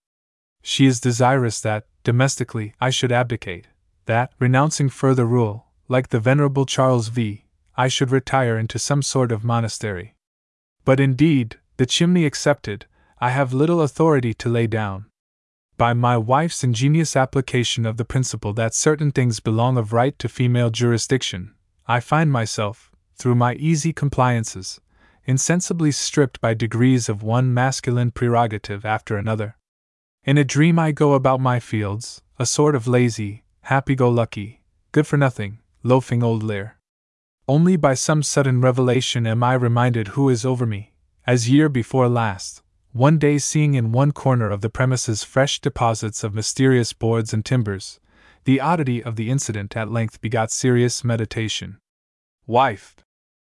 [0.63, 3.67] She is desirous that, domestically, I should abdicate,
[4.07, 7.45] that, renouncing further rule, like the Venerable Charles V.,
[7.77, 10.15] I should retire into some sort of monastery.
[10.85, 12.87] But indeed, the chimney accepted,
[13.19, 15.07] I have little authority to lay down.
[15.77, 20.29] By my wife's ingenious application of the principle that certain things belong of right to
[20.29, 21.55] female jurisdiction,
[21.87, 24.81] I find myself, through my easy compliances,
[25.25, 29.57] insensibly stripped by degrees of one masculine prerogative after another.
[30.25, 34.61] In a dream, I go about my fields, a sort of lazy, happy go lucky,
[34.93, 36.77] good for nothing, loafing old Lear.
[37.49, 40.93] Only by some sudden revelation am I reminded who is over me,
[41.27, 46.23] as year before last, one day seeing in one corner of the premises fresh deposits
[46.23, 48.01] of mysterious boards and timbers,
[48.45, 51.79] the oddity of the incident at length begot serious meditation.
[52.47, 52.97] Wife,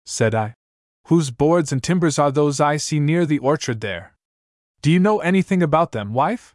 [0.07, 0.55] said I,
[1.09, 4.15] whose boards and timbers are those I see near the orchard there?
[4.81, 6.55] Do you know anything about them, wife?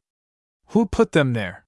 [0.70, 1.66] Who put them there?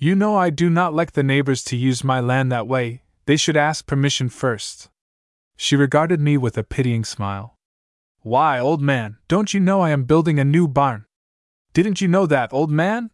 [0.00, 3.36] You know I do not like the neighbors to use my land that way, they
[3.36, 4.90] should ask permission first.
[5.56, 7.56] She regarded me with a pitying smile.
[8.20, 11.04] Why, old man, don't you know I am building a new barn?
[11.72, 13.10] Didn't you know that, old man?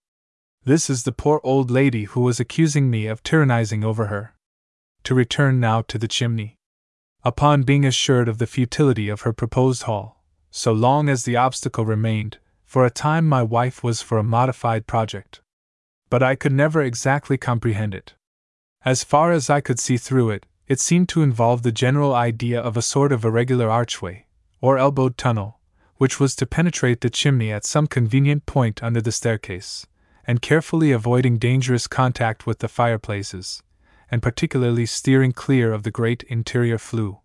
[0.64, 4.34] This is the poor old lady who was accusing me of tyrannizing over her.
[5.04, 6.58] To return now to the chimney.
[7.22, 11.86] Upon being assured of the futility of her proposed hall, so long as the obstacle
[11.86, 15.40] remained, for a time my wife was for a modified project.
[16.10, 18.14] But I could never exactly comprehend it.
[18.84, 22.60] As far as I could see through it, it seemed to involve the general idea
[22.60, 24.26] of a sort of irregular archway,
[24.60, 25.60] or elbowed tunnel,
[25.96, 29.86] which was to penetrate the chimney at some convenient point under the staircase,
[30.26, 33.62] and carefully avoiding dangerous contact with the fireplaces,
[34.10, 37.20] and particularly steering clear of the great interior flue,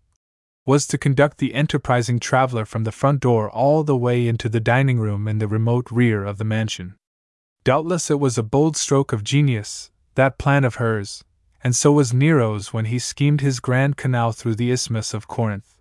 [0.66, 4.60] was to conduct the enterprising traveler from the front door all the way into the
[4.60, 6.94] dining room in the remote rear of the mansion.
[7.62, 11.24] Doubtless it was a bold stroke of genius, that plan of hers,
[11.62, 15.76] and so was Nero's when he schemed his grand canal through the Isthmus of Corinth.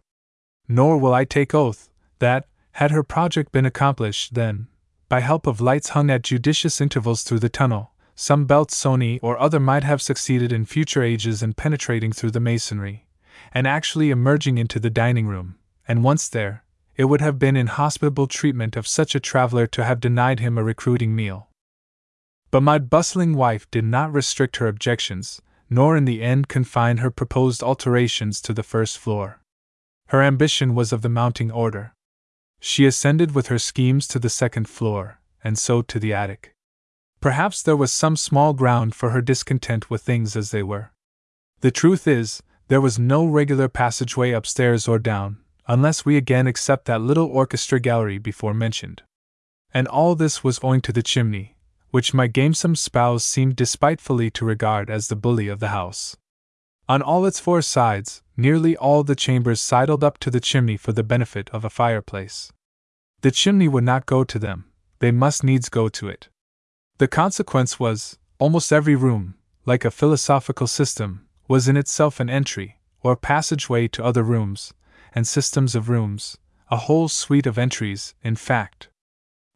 [0.67, 1.89] Nor will I take oath
[2.19, 4.67] that, had her project been accomplished, then,
[5.07, 9.59] by help of lights hung at judicious intervals through the tunnel, some Belzoni or other
[9.59, 13.07] might have succeeded in future ages in penetrating through the masonry,
[13.53, 15.55] and actually emerging into the dining room,
[15.87, 16.65] and once there,
[16.97, 20.63] it would have been inhospitable treatment of such a traveler to have denied him a
[20.63, 21.48] recruiting meal.
[22.51, 27.11] But my bustling wife did not restrict her objections, nor in the end confine her
[27.11, 29.39] proposed alterations to the first floor.
[30.07, 31.93] Her ambition was of the mounting order.
[32.59, 36.53] She ascended with her schemes to the second floor, and so to the attic.
[37.21, 40.91] Perhaps there was some small ground for her discontent with things as they were.
[41.61, 46.85] The truth is, there was no regular passageway upstairs or down, unless we again accept
[46.85, 49.03] that little orchestra gallery before mentioned.
[49.73, 51.55] And all this was owing to the chimney,
[51.91, 56.15] which my gamesome spouse seemed despitefully to regard as the bully of the house.
[56.87, 60.91] On all its four sides, nearly all the chambers sidled up to the chimney for
[60.91, 62.51] the benefit of a fireplace.
[63.21, 64.65] The chimney would not go to them,
[64.99, 66.29] they must needs go to it.
[66.97, 72.79] The consequence was, almost every room, like a philosophical system, was in itself an entry,
[73.01, 74.73] or passageway to other rooms,
[75.13, 76.37] and systems of rooms,
[76.69, 78.89] a whole suite of entries, in fact.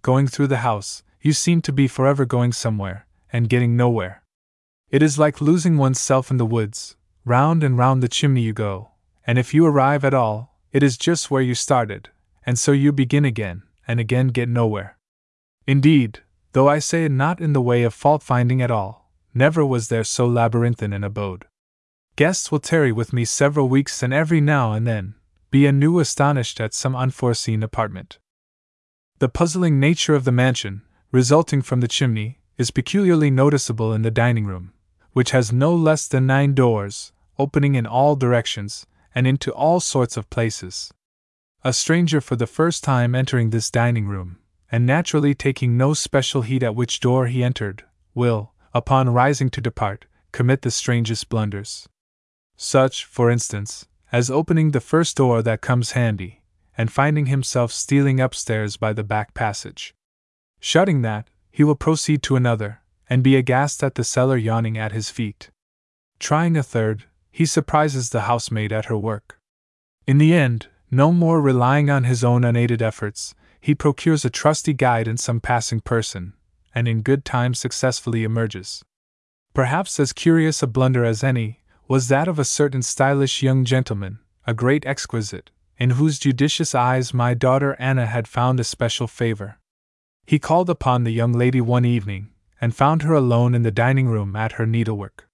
[0.01, 4.21] Going through the house, you seem to be forever going somewhere, and getting nowhere.
[4.91, 8.51] It is like losing one's self in the woods, Round and round the chimney you
[8.51, 8.91] go,
[9.25, 12.09] and if you arrive at all, it is just where you started,
[12.45, 14.97] and so you begin again, and again get nowhere.
[15.65, 16.19] Indeed,
[16.51, 19.87] though I say it not in the way of fault finding at all, never was
[19.87, 21.45] there so labyrinthine an abode.
[22.17, 25.15] Guests will tarry with me several weeks and every now and then
[25.49, 28.19] be anew astonished at some unforeseen apartment.
[29.19, 30.81] The puzzling nature of the mansion,
[31.13, 34.73] resulting from the chimney, is peculiarly noticeable in the dining room,
[35.11, 40.17] which has no less than nine doors, opening in all directions, and into all sorts
[40.17, 40.91] of places.
[41.63, 44.39] A stranger for the first time entering this dining room,
[44.71, 47.83] and naturally taking no special heed at which door he entered,
[48.15, 51.87] will, upon rising to depart, commit the strangest blunders.
[52.57, 56.41] Such, for instance, as opening the first door that comes handy,
[56.75, 59.93] and finding himself stealing upstairs by the back passage.
[60.65, 64.93] Shutting that, he will proceed to another, and be aghast at the cellar yawning at
[64.93, 65.49] his feet.
[66.19, 69.37] Trying a third, he surprises the housemaid at her work.
[70.07, 74.71] In the end, no more relying on his own unaided efforts, he procures a trusty
[74.71, 76.31] guide in some passing person,
[76.73, 78.85] and in good time successfully emerges.
[79.53, 81.59] Perhaps as curious a blunder as any
[81.89, 87.13] was that of a certain stylish young gentleman, a great exquisite, in whose judicious eyes
[87.13, 89.57] my daughter Anna had found a special favor.
[90.25, 92.29] He called upon the young lady one evening,
[92.61, 95.27] and found her alone in the dining room at her needlework.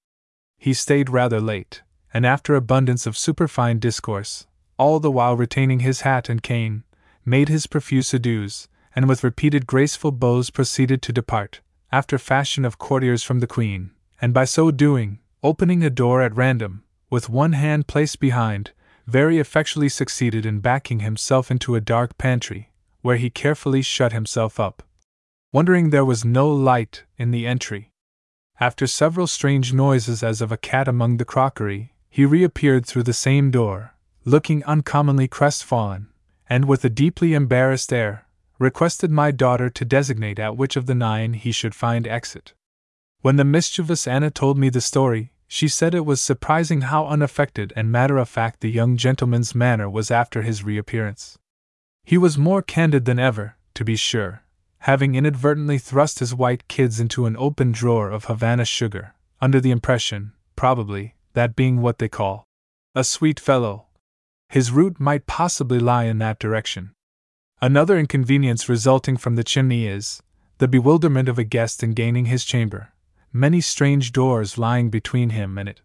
[0.58, 1.84] He stayed rather late,
[2.14, 6.84] and after abundance of superfine discourse, all the while retaining his hat and cane,
[7.24, 11.62] made his profuse adieus, and with repeated graceful bows proceeded to depart,
[11.92, 16.36] after fashion of courtiers from the Queen, and by so doing, opening a door at
[16.36, 18.72] random, with one hand placed behind,
[19.06, 22.68] very effectually succeeded in backing himself into a dark pantry,
[23.02, 24.84] where he carefully shut himself up.
[25.52, 27.91] Wondering there was no light in the entry.
[28.60, 33.14] After several strange noises as of a cat among the crockery, he reappeared through the
[33.14, 33.95] same door,
[34.26, 36.10] looking uncommonly crestfallen,
[36.50, 38.28] and with a deeply embarrassed air,
[38.60, 42.54] requested my daughter to designate at which of the nine he should find exit.
[43.22, 47.74] When the mischievous Anna told me the story, she said it was surprising how unaffected
[47.76, 51.39] and matter of fact the young gentleman's manner was after his reappearance.
[52.10, 54.41] He was more candid than ever, to be sure,
[54.80, 59.70] having inadvertently thrust his white kids into an open drawer of Havana sugar, under the
[59.70, 62.45] impression, probably, that being what they call
[62.95, 63.86] a sweet fellow,
[64.47, 66.93] his route might possibly lie in that direction.
[67.62, 70.24] Another inconvenience resulting from the chimney is
[70.57, 72.91] the bewilderment of a guest in gaining his chamber,
[73.32, 75.82] many strange doors lying between him and it.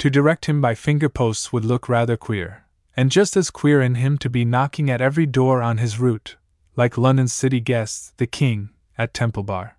[0.00, 2.65] To direct him by finger posts would look rather queer,
[2.96, 6.36] and just as queer in him to be knocking at every door on his route,
[6.76, 9.76] like London city guests, the king, at Temple Bar.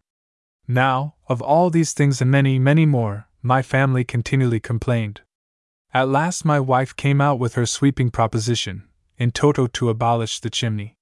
[0.67, 5.21] Now, of all these things and many, many more, my family continually complained.
[5.93, 8.83] At last, my wife came out with her sweeping proposition,
[9.17, 10.95] in toto to abolish the chimney.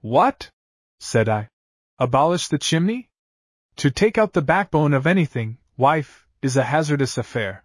[0.00, 0.50] What?
[0.98, 1.48] said I.
[1.98, 3.10] Abolish the chimney?
[3.76, 7.64] To take out the backbone of anything, wife, is a hazardous affair.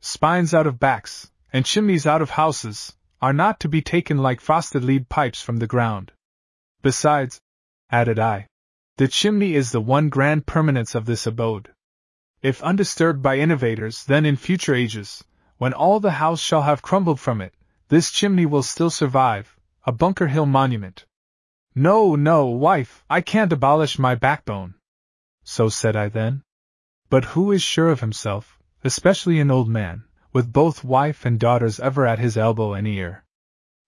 [0.00, 4.42] Spines out of backs, and chimneys out of houses, are not to be taken like
[4.42, 6.12] frosted lead pipes from the ground.
[6.82, 7.40] Besides,
[7.88, 8.46] added I,
[8.98, 11.72] the chimney is the one grand permanence of this abode.
[12.42, 15.24] If undisturbed by innovators, then in future ages,
[15.56, 17.54] when all the house shall have crumbled from it,
[17.88, 21.06] this chimney will still survive, a Bunker Hill monument.
[21.74, 24.74] No, no, wife, I can't abolish my backbone.
[25.42, 26.42] So said I then.
[27.08, 30.04] But who is sure of himself, especially an old man,
[30.36, 33.24] with both wife and daughters ever at his elbow and ear?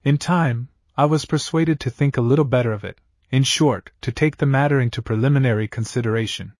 [0.02, 2.98] In time, I was persuaded to think a little better of it,
[3.30, 6.54] in short, to take the matter into preliminary consideration.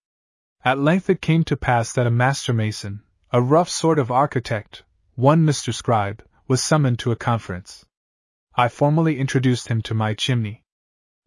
[0.63, 4.83] At length it came to pass that a master mason, a rough sort of architect,
[5.15, 5.73] one Mr.
[5.73, 7.83] Scribe, was summoned to a conference.
[8.53, 10.61] I formally introduced him to my chimney.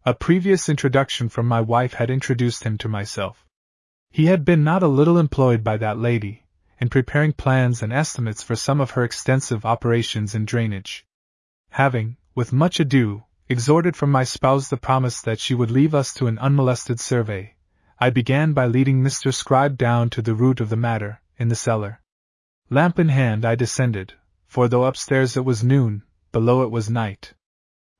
[0.05, 3.45] A previous introduction from my wife had introduced him to myself.
[4.09, 6.43] He had been not a little employed by that lady,
[6.79, 11.05] in preparing plans and estimates for some of her extensive operations in drainage.
[11.71, 16.13] Having, with much ado, extorted from my spouse the promise that she would leave us
[16.13, 17.55] to an unmolested survey,
[17.99, 19.33] I began by leading Mr.
[19.33, 22.01] Scribe down to the root of the matter, in the cellar.
[22.69, 24.13] Lamp in hand I descended,
[24.47, 27.33] for though upstairs it was noon, below it was night.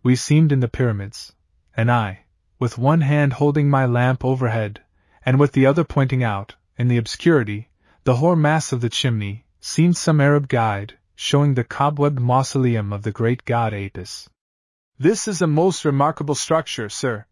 [0.02, 1.34] We seemed in the pyramids,
[1.78, 2.26] and I,
[2.60, 4.82] with one hand holding my lamp overhead,
[5.26, 7.70] and with the other pointing out, in the obscurity,
[8.06, 13.04] the hoar mass of the chimney, seemed some Arab guide, showing the cobwebbed mausoleum of
[13.04, 14.30] the great god Apis.
[15.00, 17.26] This is a most remarkable structure, sir,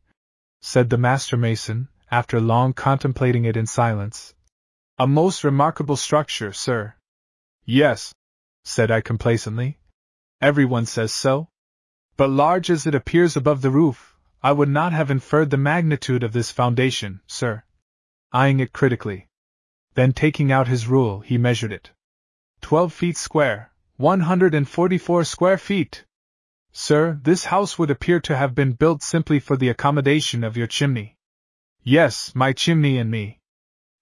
[0.61, 4.33] said the master mason, after long contemplating it in silence.
[4.97, 6.93] A most remarkable structure, sir.
[7.65, 8.13] Yes,
[8.63, 9.77] said I complacently.
[10.39, 11.49] Everyone says so.
[12.15, 16.23] But large as it appears above the roof, I would not have inferred the magnitude
[16.23, 17.63] of this foundation, sir.
[18.31, 19.27] Eyeing it critically.
[19.93, 21.91] Then taking out his rule, he measured it.
[22.61, 26.05] Twelve feet square, 144 square feet.
[26.71, 30.67] Sir, this house would appear to have been built simply for the accommodation of your
[30.67, 31.17] chimney.
[31.83, 33.39] Yes, my chimney and me.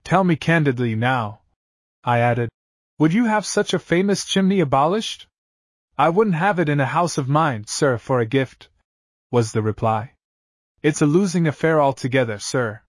[0.04, 1.42] Tell me candidly now,
[2.04, 2.50] I added,
[2.98, 5.28] would you have such a famous chimney abolished?
[5.98, 8.70] I wouldn't have it in a house of mine, sir, for a gift,
[9.32, 10.14] was the reply.
[10.82, 12.82] It's a losing affair altogether, sir.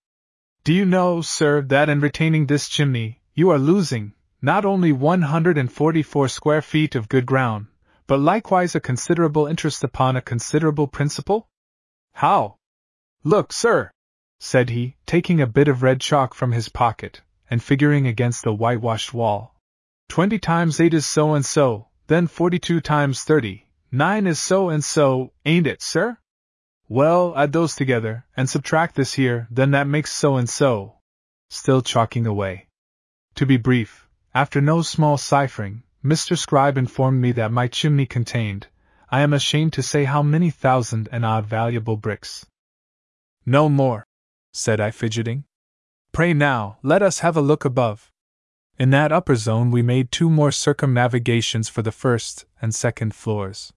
[0.63, 6.29] Do you know, sir, that in retaining this chimney, you are losing, not only 144
[6.29, 7.69] square feet of good ground,
[8.07, 11.49] but likewise a considerable interest upon a considerable principal?
[12.13, 12.57] How?
[13.25, 13.91] Look, sir,
[14.39, 18.53] said he, taking a bit of red chalk from his pocket, and figuring against the
[18.53, 19.57] whitewashed wall.
[20.09, 24.85] Twenty times eight is so and so, then forty-two times thirty, nine is so and
[24.85, 26.19] so, ain't it, sir?
[26.93, 30.97] Well, add those together, and subtract this here, then that makes so and so.
[31.49, 32.67] Still chalking away.
[33.37, 36.37] To be brief, after no small ciphering, Mr.
[36.37, 38.67] Scribe informed me that my chimney contained,
[39.09, 42.45] I am ashamed to say how many thousand and odd valuable bricks.
[43.47, 44.05] No more,
[44.53, 45.45] said I, fidgeting.
[46.11, 48.11] Pray now, let us have a look above.
[48.81, 53.73] In that upper zone, we made two more circumnavigations for the first and second floors.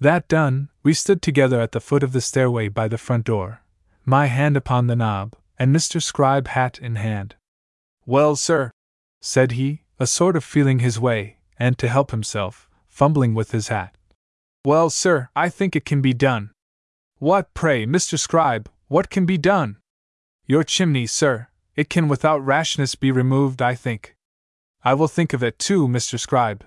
[0.00, 3.62] That done, we stood together at the foot of the stairway by the front door,
[4.04, 6.00] my hand upon the knob, and Mr.
[6.00, 7.34] Scribe hat in hand.
[8.06, 8.70] Well, sir,
[9.20, 13.68] said he, a sort of feeling his way, and to help himself, fumbling with his
[13.68, 13.96] hat.
[14.64, 16.52] Well, sir, I think it can be done.
[17.18, 18.16] What, pray, Mr.
[18.16, 19.78] Scribe, what can be done?
[20.46, 24.14] Your chimney, sir, it can without rashness be removed, I think.
[24.84, 26.20] I will think of it too, Mr.
[26.20, 26.64] Scribe,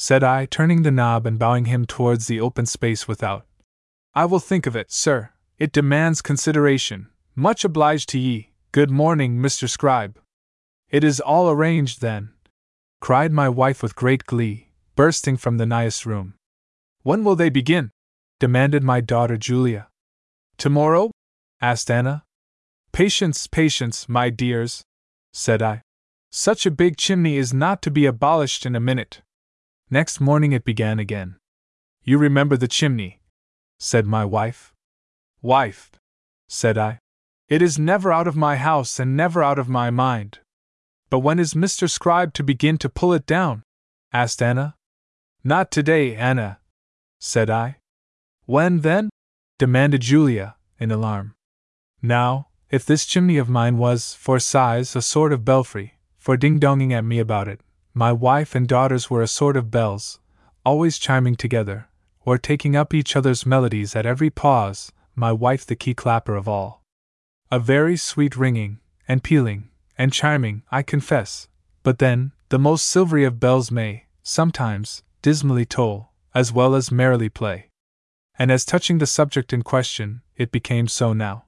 [0.00, 3.44] said I, turning the knob and bowing him towards the open space without.
[4.14, 5.28] I will think of it, sir.
[5.58, 7.10] It demands consideration.
[7.36, 8.52] Much obliged to ye.
[8.72, 9.68] Good morning, Mr.
[9.68, 10.18] Scribe.
[10.88, 12.30] It is all arranged, then,
[13.02, 16.32] cried my wife with great glee, bursting from the nighest room.
[17.02, 17.90] When will they begin?
[18.38, 19.88] demanded my daughter Julia.
[20.56, 21.10] Tomorrow?
[21.60, 22.24] asked Anna.
[22.90, 24.82] Patience, patience, my dears,
[25.34, 25.82] said I.
[26.32, 29.20] Such a big chimney is not to be abolished in a minute.
[29.92, 31.36] Next morning it began again.
[32.04, 33.20] You remember the chimney,
[33.78, 34.72] said my wife.
[35.42, 35.90] Wife,
[36.48, 37.00] said I.
[37.48, 40.38] It is never out of my house and never out of my mind.
[41.10, 41.90] But when is Mr.
[41.90, 43.64] Scribe to begin to pull it down?
[44.12, 44.76] asked Anna.
[45.42, 46.60] Not today, Anna,
[47.18, 47.78] said I.
[48.46, 49.10] When then?
[49.58, 51.34] demanded Julia, in alarm.
[52.00, 56.60] Now, if this chimney of mine was, for size, a sort of belfry, for ding
[56.60, 57.60] donging at me about it,
[57.94, 60.20] my wife and daughters were a sort of bells,
[60.64, 61.88] always chiming together,
[62.24, 66.48] or taking up each other's melodies at every pause, my wife the key clapper of
[66.48, 66.82] all.
[67.50, 68.78] A very sweet ringing,
[69.08, 71.48] and pealing, and chiming, I confess,
[71.82, 77.28] but then, the most silvery of bells may, sometimes, dismally toll, as well as merrily
[77.28, 77.68] play.
[78.38, 81.44] And as touching the subject in question, it became so now.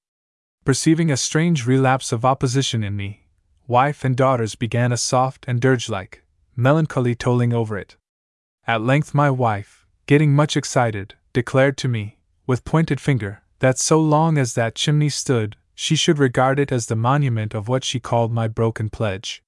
[0.65, 3.27] Perceiving a strange relapse of opposition in me,
[3.67, 6.22] wife and daughters began a soft and dirge like,
[6.57, 7.97] melancholy tolling over it.
[8.67, 14.01] At length, my wife, getting much excited, declared to me, with pointed finger, that so
[14.01, 17.99] long as that chimney stood, she should regard it as the monument of what she
[18.01, 19.43] called my broken pledge.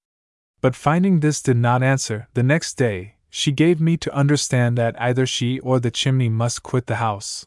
[0.60, 5.00] But finding this did not answer, the next day, she gave me to understand that
[5.00, 7.46] either she or the chimney must quit the house.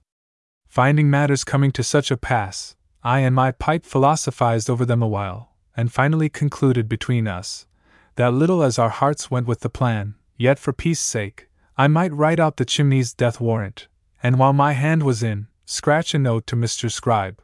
[0.68, 5.08] Finding matters coming to such a pass, I and my pipe philosophized over them a
[5.08, 7.66] while, and finally concluded between us
[8.18, 11.48] that little as our hearts went with the plan, yet for peace sake,
[11.78, 13.88] I might write out the chimney's death warrant,
[14.22, 16.92] and while my hand was in, scratch a note to Mr.
[16.92, 17.42] Scribe.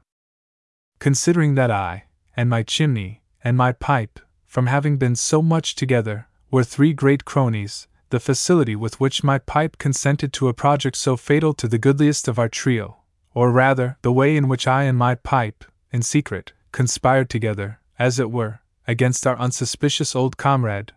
[0.97, 2.05] Considering that I,
[2.36, 7.24] and my chimney, and my pipe, from having been so much together, were three great
[7.24, 11.78] cronies, the facility with which my pipe consented to a project so fatal to the
[11.78, 12.97] goodliest of our trio,
[13.36, 18.19] or rather, the way in which I and my pipe, in secret, conspired together, as
[18.19, 20.91] it were, against our unsuspicious old comrade,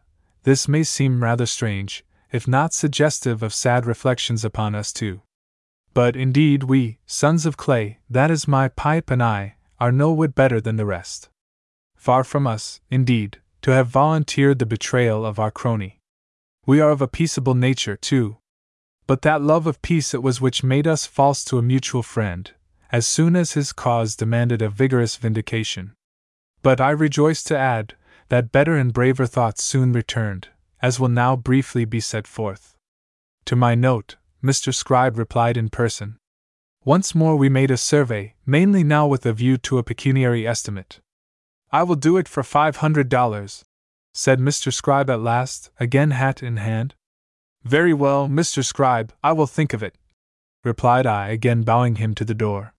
[0.45, 5.23] this may seem rather strange, if not suggestive of sad reflections upon us too.
[5.95, 10.35] But indeed, we, sons of clay, that is my pipe and I, are no whit
[10.35, 11.29] better than the rest.
[11.97, 15.99] Far from us, indeed, to have volunteered the betrayal of our crony.
[16.67, 18.37] We are of a peaceable nature, too.
[19.09, 22.53] But that love of peace it was which made us false to a mutual friend,
[22.93, 25.96] as soon as his cause demanded a vigorous vindication.
[26.67, 27.95] But I rejoice to add
[28.29, 30.49] that better and braver thoughts soon returned,
[30.83, 32.75] as will now briefly be set forth.
[33.45, 34.75] To my note, Mr.
[34.75, 36.17] Scribe replied in person.
[36.85, 40.99] Once more we made a survey, mainly now with a view to a pecuniary estimate.
[41.71, 43.65] I will do it for five hundred dollars,
[44.13, 44.73] said Mr.
[44.73, 46.97] Scribe at last, again hat in hand.
[47.63, 48.65] Very well, Mr.
[48.65, 49.95] Scribe, I will think of it,
[50.65, 52.75] replied I, again bowing him to the door.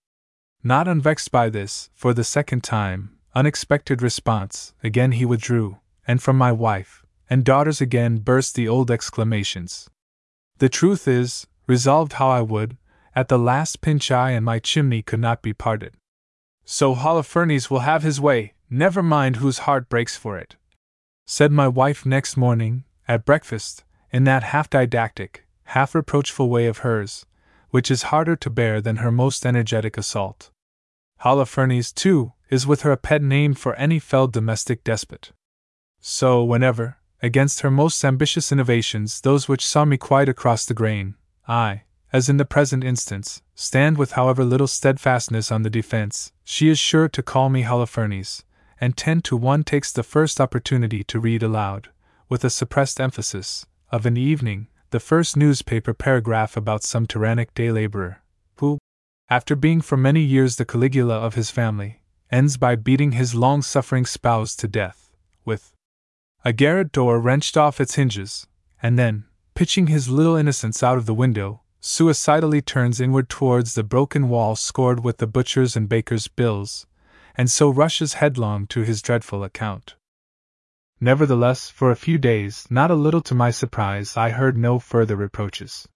[0.62, 6.38] Not unvexed by this, for the second time, unexpected response, again he withdrew, and from
[6.38, 9.90] my wife and daughters again burst the old exclamations.
[10.60, 12.78] The truth is, resolved how I would,
[13.16, 15.94] at the last pinch I and my chimney could not be parted.
[16.64, 20.56] So Holofernes will have his way, never mind whose heart breaks for it.
[21.26, 26.80] Said my wife next morning, at breakfast, in that half didactic, half reproachful way of
[26.80, 27.26] hers,
[27.70, 30.52] which is harder to bear than her most energetic assault.
[31.24, 35.32] Holofernes, too, is with her a pet name for any fell domestic despot.
[36.00, 41.16] So, whenever, against her most ambitious innovations, those which saw me quite across the grain,
[41.48, 46.70] I, as in the present instance, stand with however little steadfastness on the defense, she
[46.70, 48.44] is sure to call me Holofernes,
[48.80, 51.90] and ten to one takes the first opportunity to read aloud,
[52.30, 57.72] with a suppressed emphasis, of an evening, the first newspaper paragraph about some tyrannic day
[57.72, 58.22] laborer,
[59.30, 62.02] after being for many years the Caligula of his family,
[62.32, 65.12] ends by beating his long suffering spouse to death,
[65.44, 65.74] with
[66.46, 68.48] A garret door wrenched off its hinges,
[68.82, 73.84] and then, pitching his little innocents out of the window, suicidally turns inward towards the
[73.84, 76.88] broken wall scored with the butcher's and baker's bills,
[77.36, 79.96] and so rushes headlong to his dreadful account.
[81.02, 85.16] Nevertheless, for a few days, not a little to my surprise, I heard no further
[85.16, 85.88] reproaches.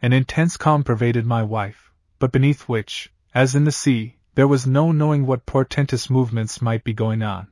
[0.00, 1.89] An intense calm pervaded my wife,
[2.20, 6.84] but beneath which, as in the sea, there was no knowing what portentous movements might
[6.84, 7.48] be going on.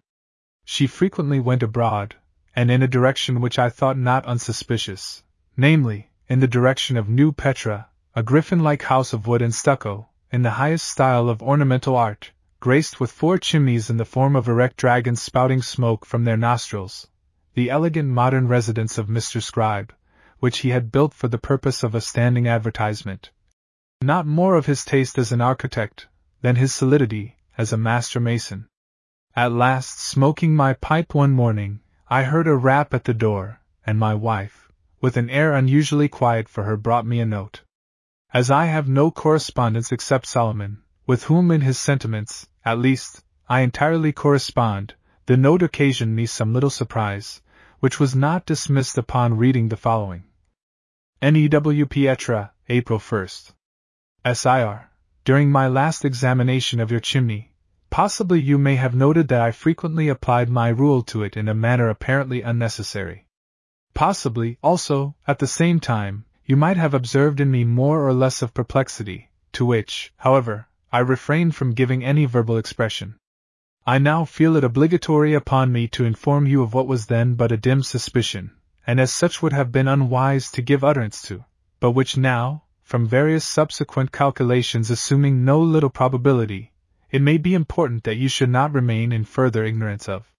[0.64, 2.14] She frequently went abroad,
[2.54, 5.24] and in a direction which I thought not unsuspicious,
[5.56, 10.10] namely, in the direction of New Petra, a griffin like house of wood and stucco,
[10.30, 14.48] in the highest style of ornamental art, graced with four chimneys in the form of
[14.48, 17.08] erect dragons spouting smoke from their nostrils,
[17.54, 19.42] the elegant modern residence of Mr.
[19.42, 19.94] Scribe,
[20.40, 23.30] which he had built for the purpose of a standing advertisement.
[24.00, 26.06] Not more of his taste as an architect
[26.40, 28.68] than his solidity as a master mason.
[29.34, 33.98] At last, smoking my pipe one morning, I heard a rap at the door, and
[33.98, 34.70] my wife,
[35.00, 37.62] with an air unusually quiet for her, brought me a note.
[38.32, 43.62] As I have no correspondence except Solomon, with whom in his sentiments, at least, I
[43.62, 44.94] entirely correspond,
[45.26, 47.42] the note occasioned me some little surprise,
[47.80, 50.22] which was not dismissed upon reading the following.
[51.20, 51.86] N.E.W.
[51.86, 53.54] Petra, April 1st.
[54.24, 54.90] S.I.R.
[55.24, 57.52] During my last examination of your chimney,
[57.88, 61.54] possibly you may have noted that I frequently applied my rule to it in a
[61.54, 63.26] manner apparently unnecessary.
[63.94, 68.42] Possibly, also, at the same time, you might have observed in me more or less
[68.42, 73.16] of perplexity, to which, however, I refrained from giving any verbal expression.
[73.86, 77.52] I now feel it obligatory upon me to inform you of what was then but
[77.52, 78.50] a dim suspicion,
[78.86, 81.44] and as such would have been unwise to give utterance to,
[81.80, 86.72] but which now, from various subsequent calculations assuming no little probability,
[87.10, 90.32] it may be important that you should not remain in further ignorance of.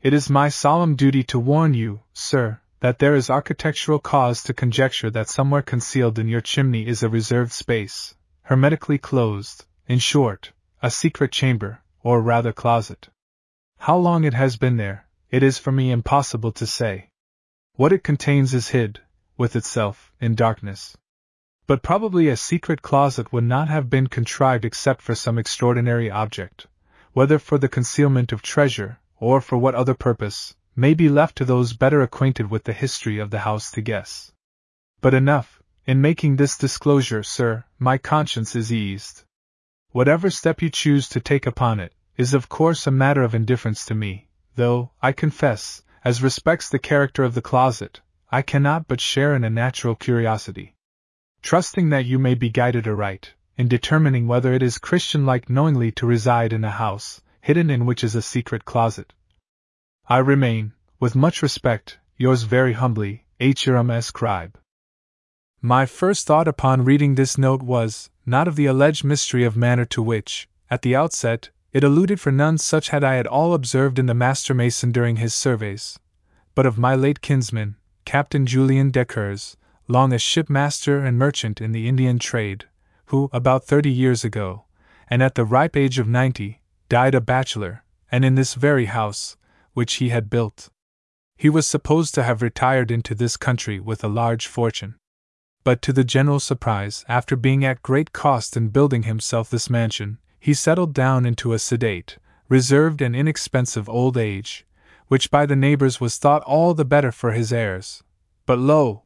[0.00, 4.54] It is my solemn duty to warn you, sir, that there is architectural cause to
[4.54, 10.52] conjecture that somewhere concealed in your chimney is a reserved space, hermetically closed, in short,
[10.80, 13.08] a secret chamber, or rather closet.
[13.78, 17.08] How long it has been there, it is for me impossible to say.
[17.74, 19.00] What it contains is hid,
[19.36, 20.96] with itself, in darkness.
[21.70, 26.66] But probably a secret closet would not have been contrived except for some extraordinary object,
[27.12, 31.44] whether for the concealment of treasure, or for what other purpose, may be left to
[31.44, 34.32] those better acquainted with the history of the house to guess.
[35.00, 39.22] But enough, in making this disclosure, sir, my conscience is eased.
[39.92, 43.84] Whatever step you choose to take upon it, is of course a matter of indifference
[43.84, 49.00] to me, though, I confess, as respects the character of the closet, I cannot but
[49.00, 50.74] share in a natural curiosity.
[51.42, 55.90] Trusting that you may be guided aright, in determining whether it is Christian like knowingly
[55.92, 59.12] to reside in a house, hidden in which is a secret closet,
[60.06, 64.06] I remain, with much respect, yours very humbly, Hiram S.
[64.06, 64.58] Scribe.
[65.62, 69.84] My first thought upon reading this note was, not of the alleged mystery of manner
[69.84, 73.98] to which, at the outset, it alluded, for none such had I at all observed
[73.98, 75.98] in the master mason during his surveys,
[76.54, 79.56] but of my late kinsman, Captain Julian Dacres,
[79.90, 82.66] long a shipmaster and merchant in the Indian trade,
[83.06, 84.64] who, about thirty years ago,
[85.08, 89.36] and at the ripe age of ninety, died a bachelor, and in this very house,
[89.74, 90.70] which he had built.
[91.36, 94.96] He was supposed to have retired into this country with a large fortune.
[95.64, 100.18] But to the general surprise, after being at great cost in building himself this mansion,
[100.38, 102.18] he settled down into a sedate,
[102.48, 104.66] reserved, and inexpensive old age,
[105.08, 108.02] which by the neighbors was thought all the better for his heirs.
[108.46, 109.04] But lo!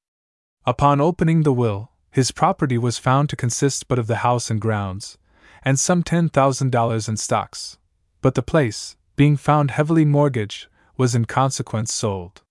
[0.67, 4.61] Upon opening the will, his property was found to consist but of the house and
[4.61, 5.19] grounds,
[5.63, 7.77] and some ten thousand dollars in stocks.
[8.23, 12.43] But the place, being found heavily mortgaged, was in consequence sold.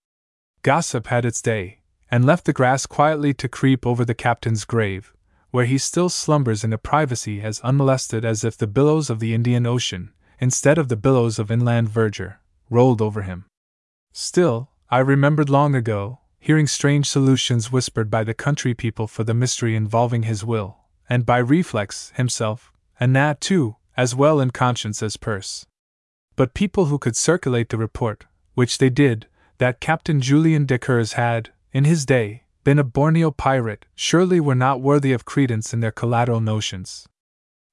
[0.62, 1.80] Gossip had its day,
[2.12, 5.14] and left the grass quietly to creep over the captain's grave,
[5.50, 9.34] where he still slumbers in a privacy as unmolested as if the billows of the
[9.34, 12.38] Indian Ocean, instead of the billows of inland verdure,
[12.70, 13.46] rolled over him.
[14.12, 19.34] Still, I remembered long ago, hearing strange solutions whispered by the country people for the
[19.34, 20.76] mystery involving his will,
[21.10, 25.66] and by reflex, himself, and that too, as well in conscience as purse.
[26.36, 28.26] But people who could circulate the report,
[28.56, 29.28] which they did,
[29.60, 34.82] that Captain Julian Dacres had, in his day, been a Borneo pirate, surely were not
[34.82, 37.08] worthy of credence in their collateral notions.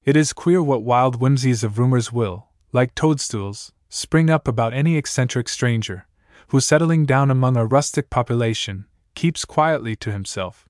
[0.05, 4.95] It is queer what wild whimsies of rumors will, like toadstools, spring up about any
[4.95, 6.05] eccentric stranger,
[6.51, 8.85] who settling down among a rustic population,
[9.15, 10.65] keeps quietly to himself.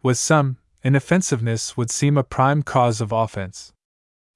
[0.00, 3.72] With some, inoffensiveness would seem a prime cause of offense.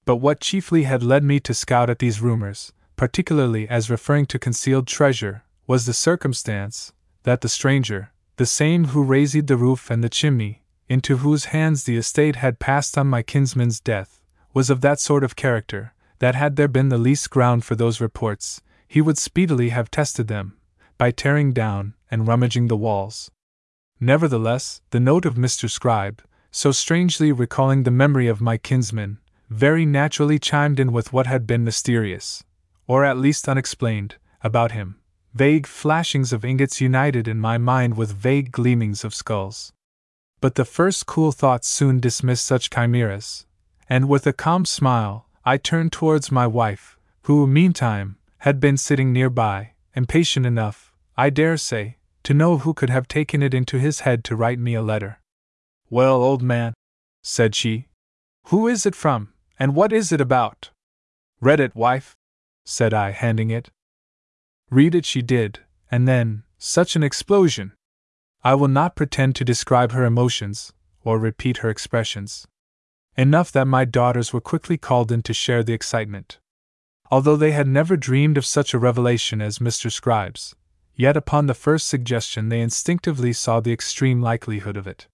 [0.04, 4.40] But what chiefly had led me to scout at these rumors, particularly as referring to
[4.40, 10.02] concealed treasure, was the circumstance that the stranger, the same who raised the roof and
[10.02, 14.20] the chimney, into whose hands the estate had passed on my kinsman's death,
[14.52, 18.00] was of that sort of character that had there been the least ground for those
[18.00, 20.56] reports, he would speedily have tested them,
[20.98, 23.30] by tearing down and rummaging the walls.
[24.00, 25.70] Nevertheless, the note of Mr.
[25.70, 29.18] Scribe, so strangely recalling the memory of my kinsman,
[29.48, 32.42] very naturally chimed in with what had been mysterious,
[32.86, 34.96] or at least unexplained, about him.
[35.34, 39.72] Vague flashings of ingots united in my mind with vague gleamings of skulls.
[40.40, 43.46] But the first cool thoughts soon dismissed such chimeras,
[43.88, 49.12] and with a calm smile, I turned towards my wife, who, meantime, had been sitting
[49.12, 53.78] near by, impatient enough, I dare say, to know who could have taken it into
[53.78, 55.20] his head to write me a letter.
[55.90, 56.74] Well, old man,
[57.22, 57.88] said she,
[58.46, 60.70] who is it from, and what is it about?
[61.40, 62.16] Read it, wife,
[62.64, 63.70] said I, handing it.
[64.70, 67.72] Read it she did, and then, such an explosion!
[68.44, 70.72] I will not pretend to describe her emotions,
[71.04, 72.46] or repeat her expressions.
[73.16, 76.38] Enough that my daughters were quickly called in to share the excitement.
[77.12, 79.92] Although they had never dreamed of such a revelation as Mr.
[79.92, 80.54] Scribe's,
[80.96, 85.08] yet upon the first suggestion they instinctively saw the extreme likelihood of it.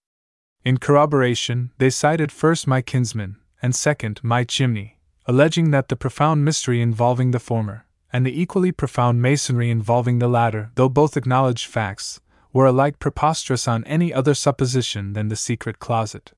[0.63, 6.45] In corroboration, they cited first my kinsman, and second, my chimney, alleging that the profound
[6.45, 11.67] mystery involving the former, and the equally profound masonry involving the latter, though both acknowledged
[11.67, 12.21] facts,
[12.53, 16.31] were alike preposterous on any other supposition than the secret closet.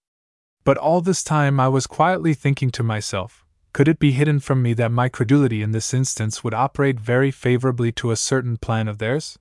[0.64, 3.41] But all this time I was quietly thinking to myself,
[3.74, 7.32] could it be hidden from me that my credulity in this instance would operate very
[7.32, 9.40] favorably to a certain plan of theirs?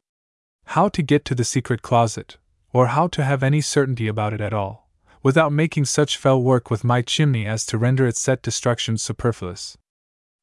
[0.66, 2.36] How to get to the secret closet,
[2.72, 4.88] or how to have any certainty about it at all,
[5.22, 9.76] without making such fell work with my chimney as to render its set destruction superfluous.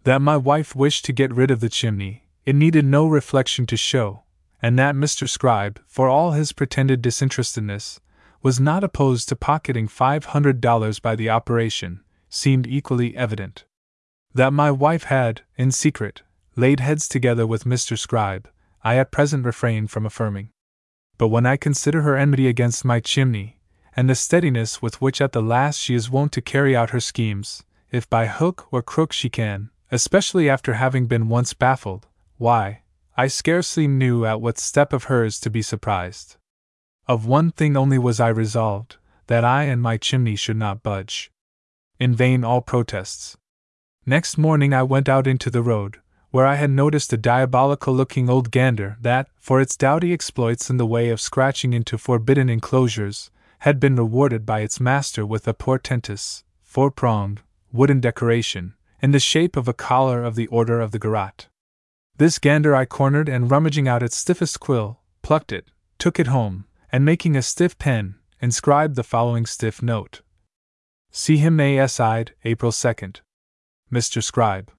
[0.03, 3.77] That my wife wished to get rid of the chimney, it needed no reflection to
[3.77, 4.23] show,
[4.61, 5.29] and that Mr.
[5.29, 8.01] Scribe, for all his pretended disinterestedness,
[8.43, 13.63] was not opposed to pocketing five hundred dollars by the operation, seemed equally evident.
[14.37, 16.21] That my wife had, in secret,
[16.55, 17.97] laid heads together with Mr.
[17.97, 18.47] Scribe,
[18.83, 20.51] I at present refrain from affirming.
[21.17, 23.59] But when I consider her enmity against my chimney,
[23.95, 26.99] and the steadiness with which at the last she is wont to carry out her
[26.99, 32.05] schemes, if by hook or crook she can, especially after having been once baffled,
[32.37, 32.83] why,
[33.17, 36.35] I scarcely knew at what step of hers to be surprised.
[37.07, 41.31] Of one thing only was I resolved that I and my chimney should not budge.
[41.99, 43.35] In vain all protests.
[44.09, 45.99] Next morning I went out into the road,
[46.31, 50.77] where I had noticed a diabolical looking old gander that, for its doughty exploits in
[50.77, 53.29] the way of scratching into forbidden enclosures,
[53.59, 57.41] had been rewarded by its master with a portentous, four pronged,
[57.73, 61.49] wooden decoration, in the shape of a collar of the Order of the Garrote.
[62.15, 66.63] This gander I cornered and rummaging out its stiffest quill, plucked it, took it home,
[66.93, 70.21] and making a stiff pen, inscribed the following stiff note.
[71.11, 73.19] See him May S.I.'d, April 2nd.
[73.91, 74.21] Mr.
[74.21, 74.71] Scribe.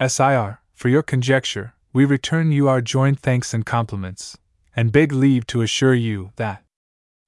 [0.00, 0.62] S.I.R.
[0.74, 4.36] For your conjecture, we return you our joint thanks and compliments,
[4.74, 6.64] and beg leave to assure you that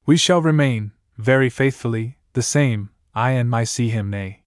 [0.06, 4.42] we shall remain, very faithfully, the same, I and my see him nay.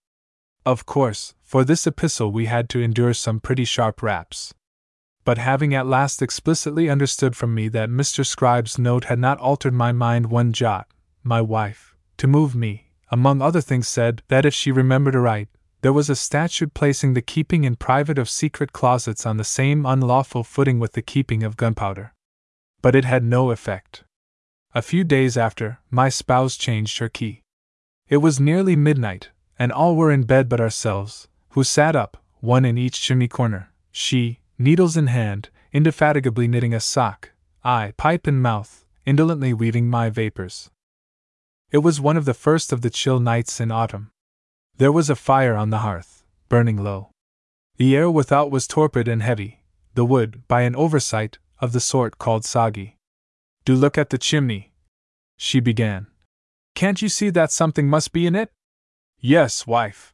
[0.65, 4.53] Of course, for this epistle we had to endure some pretty sharp raps.
[5.23, 8.25] But having at last explicitly understood from me that Mr.
[8.25, 10.87] Scribe's note had not altered my mind one jot,
[11.23, 15.47] my wife, to move me, among other things, said that if she remembered aright,
[15.81, 19.85] there was a statute placing the keeping in private of secret closets on the same
[19.85, 22.13] unlawful footing with the keeping of gunpowder.
[22.81, 24.03] But it had no effect.
[24.73, 27.41] A few days after, my spouse changed her key.
[28.09, 32.65] It was nearly midnight, and all were in bed but ourselves, who sat up, one
[32.65, 37.31] in each chimney corner, she, needles in hand, indefatigably knitting a sock,
[37.63, 40.69] I, pipe in mouth, indolently weaving my vapors.
[41.71, 44.11] It was one of the first of the chill nights in autumn.
[44.77, 47.09] There was a fire on the hearth, burning low.
[47.77, 49.63] The air without was torpid and heavy,
[49.95, 52.97] the wood, by an oversight, of the sort called soggy.
[53.65, 54.71] Do look at the chimney,
[55.35, 56.07] she began.
[56.75, 58.51] Can't you see that something must be in it?
[59.19, 60.13] Yes, wife.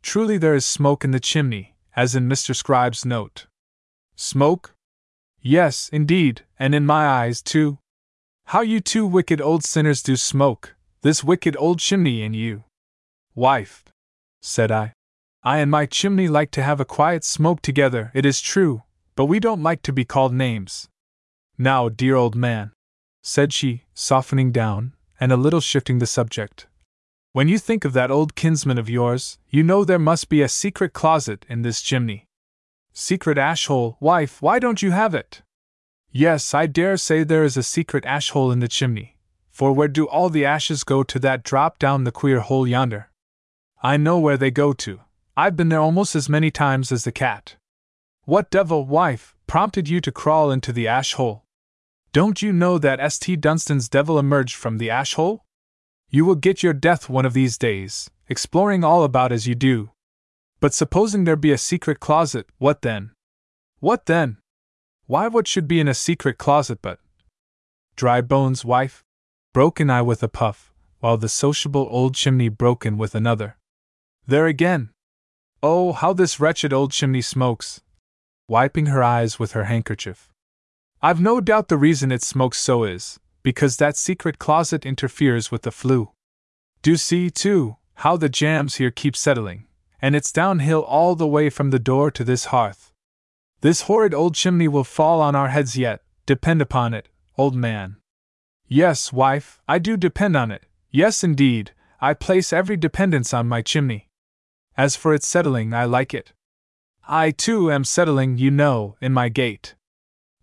[0.00, 2.54] Truly there is smoke in the chimney, as in Mr.
[2.54, 3.46] Scribe's note.
[4.14, 4.74] Smoke?
[5.40, 7.78] Yes, indeed, and in my eyes, too.
[8.46, 12.62] How you two wicked old sinners do smoke, this wicked old chimney and you.
[13.34, 13.84] Wife,
[14.40, 14.92] said I.
[15.42, 18.82] I and my chimney like to have a quiet smoke together, it is true,
[19.14, 20.88] but we don't like to be called names.
[21.56, 22.72] Now, dear old man,
[23.22, 26.66] said she, softening down, and a little shifting the subject.
[27.32, 30.48] When you think of that old kinsman of yours, you know there must be a
[30.48, 32.26] secret closet in this chimney.
[32.92, 35.42] Secret ash hole, wife, why don't you have it?
[36.10, 39.16] Yes, I dare say there is a secret ash hole in the chimney,
[39.50, 43.10] for where do all the ashes go to that drop down the queer hole yonder?
[43.82, 45.00] I know where they go to.
[45.36, 47.54] I've been there almost as many times as the cat.
[48.24, 51.44] What devil, wife, prompted you to crawl into the ash hole?
[52.12, 53.40] Don't you know that St.
[53.40, 55.44] Dunstan's devil emerged from the ash hole?
[56.10, 59.90] You will get your death one of these days, exploring all about as you do.
[60.58, 63.12] But supposing there be a secret closet, what then?
[63.78, 64.38] What then?
[65.06, 66.98] Why, what should be in a secret closet but
[67.94, 69.04] dry bones, wife?
[69.54, 73.56] Broke in I with a puff, while the sociable old chimney broke in with another.
[74.28, 74.90] There again!
[75.62, 77.80] Oh, how this wretched old chimney smokes!
[78.46, 80.28] Wiping her eyes with her handkerchief.
[81.00, 85.62] I've no doubt the reason it smokes so is, because that secret closet interferes with
[85.62, 86.10] the flue.
[86.82, 89.66] Do see, too, how the jambs here keep settling,
[90.02, 92.92] and it's downhill all the way from the door to this hearth.
[93.62, 97.08] This horrid old chimney will fall on our heads yet, depend upon it,
[97.38, 97.96] old man.
[98.66, 100.66] Yes, wife, I do depend on it.
[100.90, 104.07] Yes, indeed, I place every dependence on my chimney.
[104.78, 106.32] As for its settling, I like it.
[107.08, 109.74] I, too, am settling, you know, in my gait.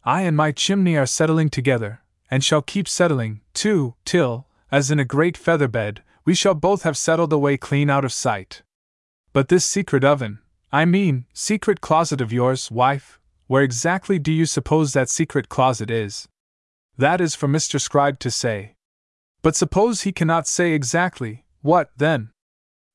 [0.04, 5.00] I and my chimney are settling together, and shall keep settling, too, till, as in
[5.00, 8.62] a great feather bed, we shall both have settled away clean out of sight.
[9.32, 14.46] But this secret oven, I mean, secret closet of yours, wife, where exactly do you
[14.46, 16.28] suppose that secret closet is?
[16.98, 17.80] That is for Mr.
[17.80, 18.76] Scribe to say.
[19.42, 22.32] But suppose he cannot say exactly, what, then?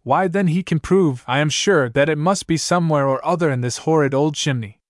[0.03, 3.51] Why, then he can prove, I am sure, that it must be somewhere or other
[3.51, 4.81] in this horrid old chimney.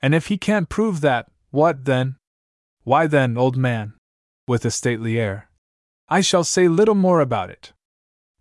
[0.00, 2.16] And if he can't prove that, what then?
[2.84, 3.94] Why then, old man,
[4.46, 5.48] with a stately air,
[6.08, 7.72] I shall say little more about it.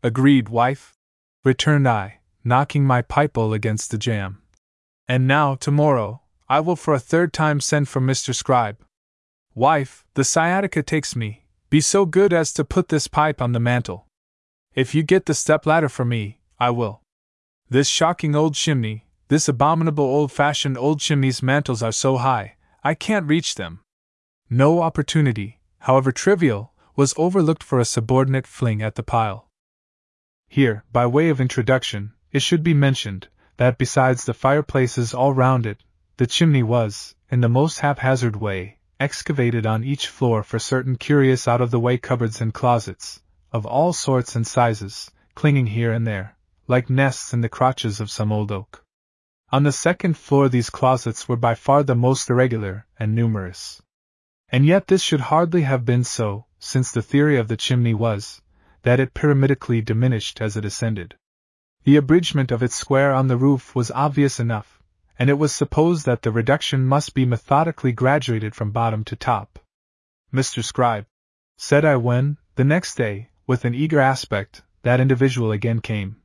[0.04, 0.94] Agreed, wife,
[1.44, 4.42] returned I, knocking my pipe bowl against the jamb.
[5.08, 8.36] And now, tomorrow, I will for a third time send for Mr.
[8.36, 8.78] Scribe.
[9.56, 13.60] Wife, the sciatica takes me, be so good as to put this pipe on the
[13.60, 14.08] mantel.
[14.76, 17.04] If you get the step ladder for me, I will.
[17.70, 22.96] This shocking old chimney, this abominable old fashioned old chimney's mantels are so high, I
[22.96, 23.82] can't reach them.
[24.50, 29.48] No opportunity, however trivial, was overlooked for a subordinate fling at the pile.
[30.48, 35.68] Here, by way of introduction, it should be mentioned that besides the fireplaces all round
[35.68, 35.84] it,
[36.18, 41.48] the chimney was, in the most haphazard way, excavated on each floor for certain curious
[41.48, 43.22] out of the way cupboards and closets,
[43.54, 46.36] of all sorts and sizes, clinging here and there,
[46.68, 48.84] like nests in the crotches of some old oak.
[49.52, 53.80] On the second floor, these closets were by far the most irregular and numerous.
[54.50, 58.42] And yet this should hardly have been so, since the theory of the chimney was
[58.82, 61.16] that it pyramidically diminished as it ascended.
[61.84, 64.82] The abridgment of its square on the roof was obvious enough,
[65.20, 69.60] and it was supposed that the reduction must be methodically graduated from bottom to top.
[70.34, 70.64] Mr.
[70.64, 71.06] Scribe,
[71.58, 76.16] said I when, the next day, with an eager aspect, that individual again came.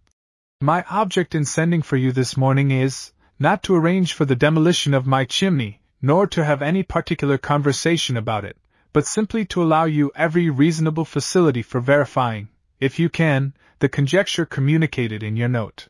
[0.61, 4.95] My object in sending for you this morning is, not to arrange for the demolition
[4.95, 8.57] of my chimney, nor to have any particular conversation about it,
[8.93, 12.49] but simply to allow you every reasonable facility for verifying,
[12.81, 15.89] if you can, the conjecture communicated in your note.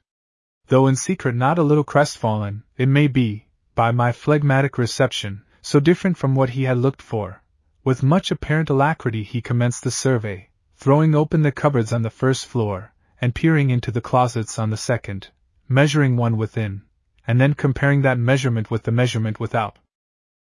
[0.67, 5.81] Though in secret not a little crestfallen, it may be, by my phlegmatic reception, so
[5.81, 7.43] different from what he had looked for.
[7.85, 10.48] With much apparent alacrity he commenced the survey,
[10.79, 14.77] throwing open the cupboards on the first floor, and peering into the closets on the
[14.77, 15.29] second,
[15.69, 16.83] measuring one within,
[17.27, 19.77] and then comparing that measurement with the measurement without.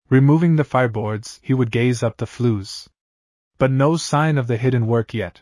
[0.09, 2.89] Removing the fireboards, he would gaze up the flues.
[3.57, 5.41] But no sign of the hidden work yet.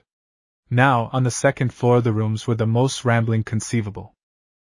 [0.69, 4.13] Now, on the second floor, the rooms were the most rambling conceivable.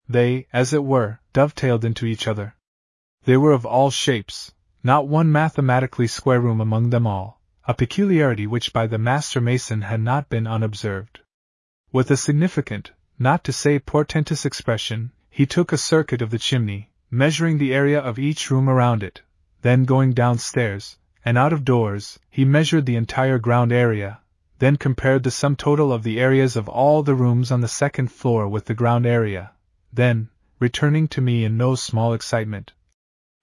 [0.07, 2.55] They, as it were, dovetailed into each other.
[3.23, 4.53] They were of all shapes,
[4.83, 9.81] not one mathematically square room among them all, a peculiarity which by the master mason
[9.81, 11.19] had not been unobserved.
[11.91, 16.91] With a significant, not to say portentous expression, he took a circuit of the chimney,
[17.11, 19.21] measuring the area of each room around it,
[19.61, 24.19] then going downstairs, and out of doors, he measured the entire ground area,
[24.57, 28.11] then compared the sum total of the areas of all the rooms on the second
[28.11, 29.51] floor with the ground area,
[29.93, 32.73] then, returning to me in no small excitement,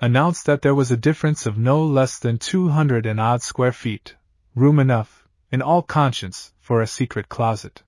[0.00, 3.72] announced that there was a difference of no less than two hundred and odd square
[3.72, 4.14] feet,
[4.54, 7.82] room enough, in all conscience, for a secret closet.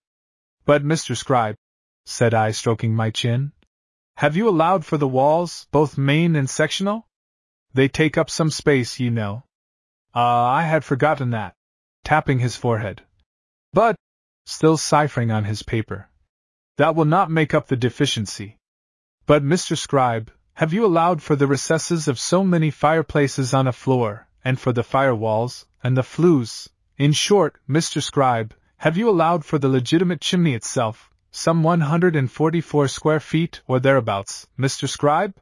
[0.64, 1.16] But, Mr.
[1.16, 1.56] Scribe,
[2.04, 3.52] said I, stroking my chin,
[4.16, 7.06] have you allowed for the walls, both main and sectional?
[7.72, 9.44] They take up some space, you know.
[10.14, 11.54] Ah, uh, I had forgotten that.
[12.04, 13.02] Tapping his forehead.
[13.72, 13.96] But,
[14.46, 16.08] still ciphering on his paper.
[16.76, 18.58] That will not make up the deficiency.
[19.26, 19.78] But, Mr.
[19.78, 20.30] Scribe,
[20.60, 24.74] have you allowed for the recesses of so many fireplaces on a floor, and for
[24.74, 26.68] the firewalls, and the flues.
[26.98, 28.02] In short, Mr.
[28.02, 34.48] Scribe, have you allowed for the legitimate chimney itself, some 144 square feet or thereabouts,
[34.58, 34.86] Mr.
[34.86, 35.34] Scribe?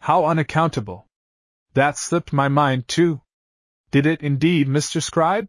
[0.00, 1.06] How unaccountable!
[1.74, 3.20] That slipped my mind, too.
[3.92, 5.00] Did it indeed, Mr.
[5.00, 5.48] Scribe?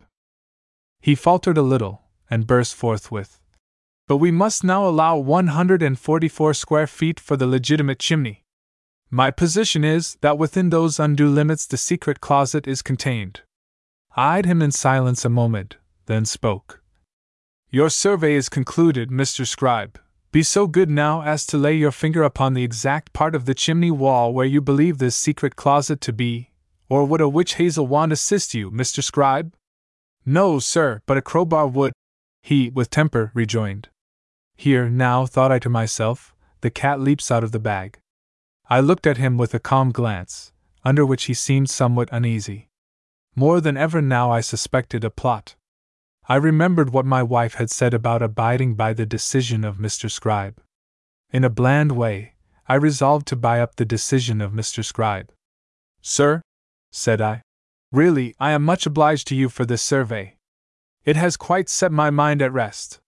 [0.99, 3.39] He faltered a little, and burst forth with,
[4.07, 8.40] But we must now allow 144 square feet for the legitimate chimney.
[9.13, 13.41] My position is that within those undue limits the secret closet is contained.
[14.15, 16.81] I eyed him in silence a moment, then spoke.
[17.69, 19.45] Your survey is concluded, Mr.
[19.45, 19.99] Scribe.
[20.31, 23.53] Be so good now as to lay your finger upon the exact part of the
[23.53, 26.51] chimney wall where you believe this secret closet to be,
[26.87, 29.03] or would a witch hazel wand assist you, Mr.
[29.03, 29.53] Scribe?
[30.25, 31.91] No, sir, but a crowbar would,
[32.41, 33.89] he, with temper, rejoined.
[34.55, 38.00] Here, now, thought I to myself, the cat leaps out of the bag.
[38.71, 40.53] I looked at him with a calm glance,
[40.85, 42.69] under which he seemed somewhat uneasy.
[43.35, 45.55] More than ever now I suspected a plot.
[46.29, 50.09] I remembered what my wife had said about abiding by the decision of Mr.
[50.09, 50.61] Scribe.
[51.33, 54.85] In a bland way, I resolved to buy up the decision of Mr.
[54.85, 55.33] Scribe.
[56.01, 56.41] Sir,
[56.93, 57.41] said I,
[57.91, 60.37] really, I am much obliged to you for this survey.
[61.03, 63.01] It has quite set my mind at rest.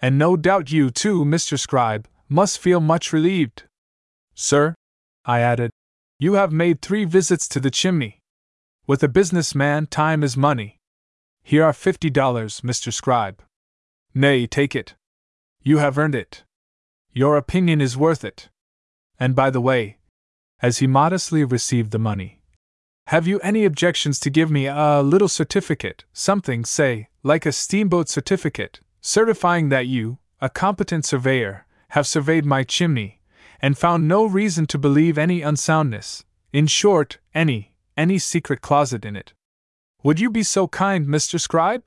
[0.00, 1.58] And no doubt you, too, Mr.
[1.58, 3.64] Scribe, must feel much relieved.
[4.36, 4.76] Sir,
[5.24, 5.70] I added,
[6.18, 8.18] you have made three visits to the chimney.
[8.86, 10.78] With a businessman, time is money.
[11.42, 12.92] Here are fifty dollars, Mr.
[12.92, 13.42] Scribe.
[14.14, 14.94] Nay, take it.
[15.62, 16.42] You have earned it.
[17.12, 18.48] Your opinion is worth it.
[19.18, 19.98] And by the way,
[20.60, 22.40] as he modestly received the money,
[23.06, 28.08] have you any objections to give me a little certificate, something, say, like a steamboat
[28.08, 33.20] certificate, certifying that you, a competent surveyor, have surveyed my chimney,
[33.62, 39.14] and found no reason to believe any unsoundness, in short, any, any secret closet in
[39.14, 39.32] it.
[40.02, 41.40] Would you be so kind, Mr.
[41.40, 41.84] Scribe?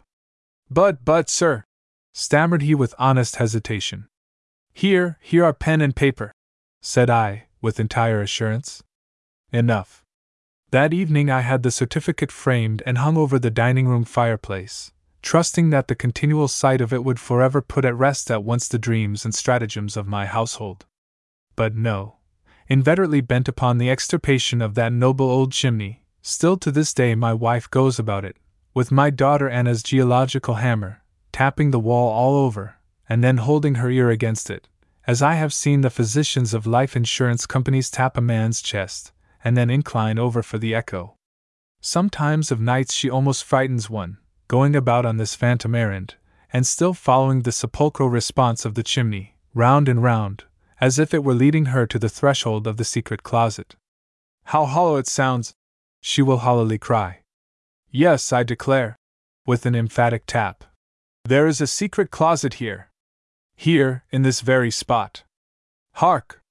[0.69, 1.65] But, but, sir,
[2.13, 4.07] stammered he with honest hesitation.
[4.73, 6.31] Here, here are pen and paper,
[6.81, 8.81] said I, with entire assurance.
[9.51, 10.01] Enough.
[10.71, 15.69] That evening I had the certificate framed and hung over the dining room fireplace, trusting
[15.69, 19.25] that the continual sight of it would forever put at rest at once the dreams
[19.25, 20.85] and stratagems of my household.
[21.55, 22.17] But no.
[22.67, 27.33] Inveterately bent upon the extirpation of that noble old chimney, still to this day my
[27.33, 28.37] wife goes about it,
[28.73, 32.75] with my daughter Anna's geological hammer, tapping the wall all over,
[33.07, 34.67] and then holding her ear against it,
[35.05, 39.11] as I have seen the physicians of life insurance companies tap a man's chest,
[39.43, 41.15] and then incline over for the echo.
[41.81, 46.15] Sometimes of nights she almost frightens one, going about on this phantom errand,
[46.51, 50.45] and still following the sepulchral response of the chimney, round and round,
[50.79, 53.75] as if it were leading her to the threshold of the secret closet.
[54.45, 55.53] How hollow it sounds!
[56.01, 57.21] She will hollowly cry.
[57.89, 58.97] Yes, I declare,
[59.45, 60.63] with an emphatic tap.
[61.23, 62.89] There is a secret closet here.
[63.55, 65.23] Here, in this very spot.
[65.93, 66.41] Hark!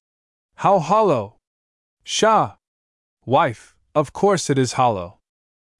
[0.56, 1.36] How hollow!
[2.04, 2.56] Pshaw!
[3.26, 5.18] Wife, of course it is hollow.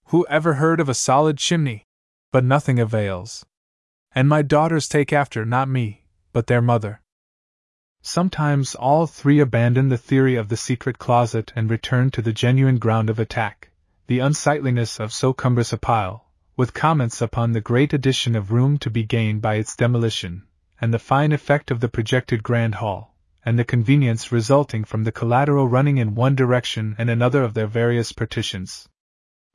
[0.07, 1.85] Who ever heard of a solid chimney?
[2.31, 3.45] But nothing avails.
[4.15, 7.01] And my daughters take after not me, but their mother.
[8.07, 12.77] Sometimes all three abandon the theory of the secret closet and return to the genuine
[12.77, 13.71] ground of attack,
[14.09, 18.77] the unsightliness of so cumbrous a pile, with comments upon the great addition of room
[18.77, 20.43] to be gained by its demolition,
[20.79, 25.11] and the fine effect of the projected grand hall, and the convenience resulting from the
[25.11, 28.87] collateral running in one direction and another of their various partitions.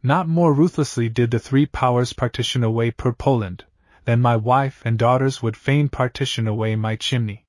[0.02, 3.66] Not more ruthlessly did the three powers partition away per Poland,
[4.06, 7.46] than my wife and daughters would fain partition away my chimney.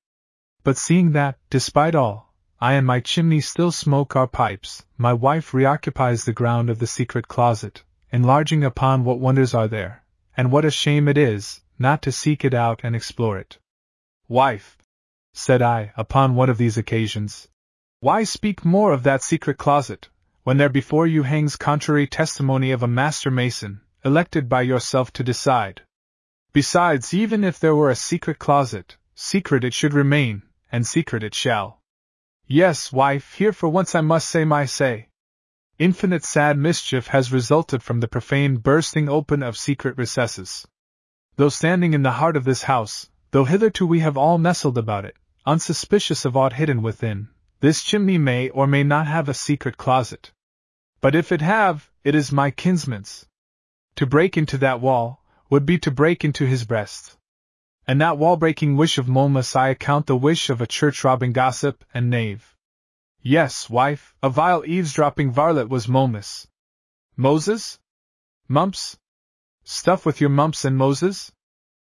[0.63, 5.53] But seeing that, despite all, I and my chimney still smoke our pipes, my wife
[5.53, 10.03] reoccupies the ground of the secret closet, enlarging upon what wonders are there,
[10.37, 13.57] and what a shame it is, not to seek it out and explore it.
[14.27, 14.77] Wife,
[15.33, 17.47] said I, upon one of these occasions,
[17.99, 20.09] why speak more of that secret closet,
[20.43, 25.23] when there before you hangs contrary testimony of a master mason, elected by yourself to
[25.23, 25.81] decide?
[26.53, 31.35] Besides, even if there were a secret closet, secret it should remain, and secret it
[31.35, 31.81] shall.
[32.47, 35.09] Yes, wife, here for once I must say my say.
[35.79, 40.67] Infinite sad mischief has resulted from the profane bursting open of secret recesses.
[41.37, 45.05] Though standing in the heart of this house, though hitherto we have all nestled about
[45.05, 45.15] it,
[45.45, 50.31] unsuspicious of aught hidden within, this chimney may or may not have a secret closet.
[50.99, 53.25] But if it have, it is my kinsman's.
[53.95, 57.17] To break into that wall, would be to break into his breast
[57.91, 62.09] and that wall-breaking wish of Momus I account the wish of a church-robbing gossip and
[62.09, 62.55] knave.
[63.21, 66.47] Yes, wife, a vile eavesdropping varlet was Momus.
[67.17, 67.79] Moses?
[68.47, 68.97] Mumps?
[69.65, 71.33] Stuff with your mumps and Moses?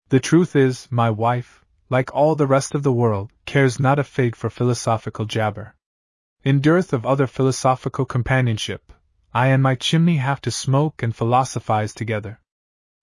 [0.08, 4.02] The truth is, my wife, like all the rest of the world, cares not a
[4.02, 5.76] fig for philosophical jabber.
[6.42, 8.90] In dearth of other philosophical companionship,
[9.34, 12.40] I and my chimney have to smoke and philosophize together.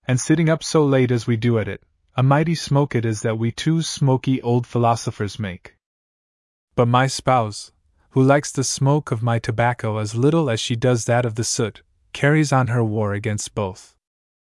[0.07, 1.83] And sitting up so late as we do at it,
[2.19, 5.77] a mighty smoke it is that we two smoky old philosophers make.
[6.75, 7.71] But my spouse,
[8.09, 11.43] who likes the smoke of my tobacco as little as she does that of the
[11.43, 13.95] soot, carries on her war against both.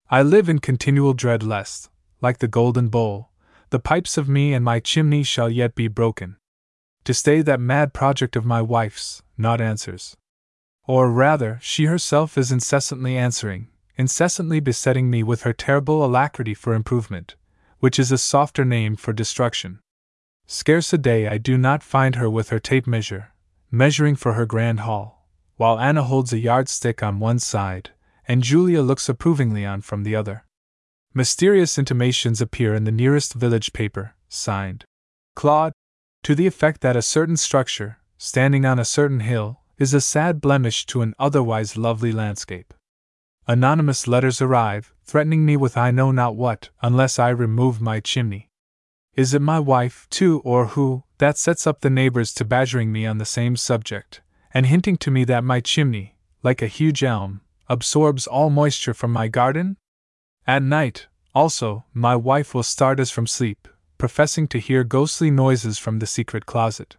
[0.09, 3.29] I live in continual dread lest, like the golden bowl,
[3.69, 6.37] the pipes of me and my chimney shall yet be broken.
[7.03, 10.17] To stay that mad project of my wife's, not answers.
[10.87, 16.73] Or rather, she herself is incessantly answering, incessantly besetting me with her terrible alacrity for
[16.73, 17.35] improvement,
[17.81, 19.79] which is a softer name for destruction.
[20.45, 23.33] Scarce a day I do not find her with her tape measure,
[23.71, 25.27] measuring for her grand hall,
[25.57, 27.89] while Anna holds a yardstick on one side,
[28.27, 30.45] and Julia looks approvingly on from the other.
[31.15, 34.85] Mysterious intimations appear in the nearest village paper, signed
[35.35, 35.73] Claude,
[36.21, 40.39] to the effect that a certain structure, standing on a certain hill, is a sad
[40.39, 42.75] blemish to an otherwise lovely landscape.
[43.51, 48.49] Anonymous letters arrive, threatening me with I know not what, unless I remove my chimney.
[49.13, 53.05] Is it my wife, too, or who, that sets up the neighbors to badgering me
[53.05, 54.21] on the same subject,
[54.53, 59.11] and hinting to me that my chimney, like a huge elm, absorbs all moisture from
[59.11, 59.75] my garden?
[60.47, 65.77] At night, also, my wife will start us from sleep, professing to hear ghostly noises
[65.77, 66.95] from the secret closet.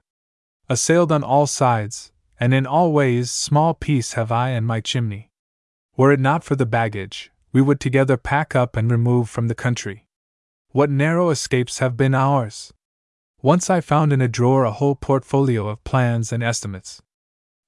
[0.68, 5.30] Assailed on all sides, and in all ways, small peace have I and my chimney.
[5.94, 9.54] Were it not for the baggage, we would together pack up and remove from the
[9.54, 10.06] country.
[10.70, 12.72] What narrow escapes have been ours!
[13.42, 17.02] Once I found in a drawer a whole portfolio of plans and estimates.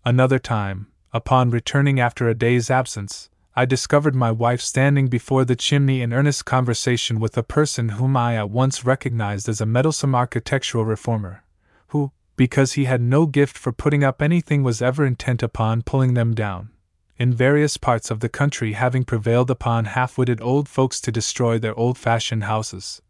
[0.07, 5.55] Another time, upon returning after a day's absence, I discovered my wife standing before the
[5.55, 10.15] chimney in earnest conversation with a person whom I at once recognized as a meddlesome
[10.15, 11.45] architectural reformer,
[11.89, 16.15] who, because he had no gift for putting up anything, was ever intent upon pulling
[16.15, 16.71] them down
[17.17, 21.59] in various parts of the country having prevailed upon half witted old folks to destroy
[21.59, 23.01] their old fashioned houses,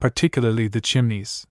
[0.00, 1.46] particularly the chimneys.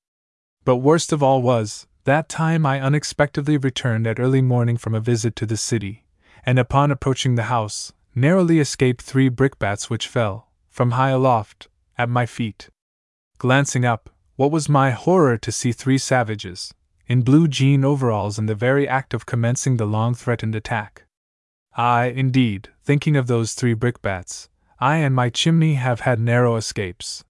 [0.66, 5.00] But worst of all was, that time I unexpectedly returned at early morning from a
[5.00, 6.06] visit to the city,
[6.46, 11.68] and upon approaching the house, narrowly escaped three brickbats which fell, from high aloft,
[11.98, 12.70] at my feet.
[13.38, 16.74] Glancing up, what was my horror to see three savages,
[17.08, 21.06] in blue jean overalls in the very act of commencing the long threatened attack.
[21.76, 24.48] I, indeed, thinking of those three brickbats,
[24.80, 27.24] I and my chimney have had narrow escapes.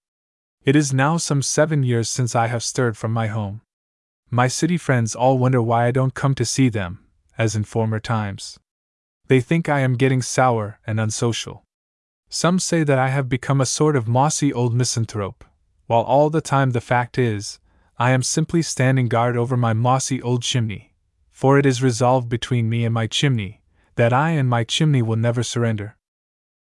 [0.64, 3.62] It is now some seven years since I have stirred from my home.
[4.30, 7.06] My city friends all wonder why I don't come to see them,
[7.38, 8.58] as in former times.
[9.28, 11.64] They think I am getting sour and unsocial.
[12.28, 15.44] Some say that I have become a sort of mossy old misanthrope,
[15.86, 17.60] while all the time the fact is,
[17.98, 20.92] I am simply standing guard over my mossy old chimney,
[21.30, 23.62] for it is resolved between me and my chimney
[23.96, 25.96] that I and my chimney will never surrender.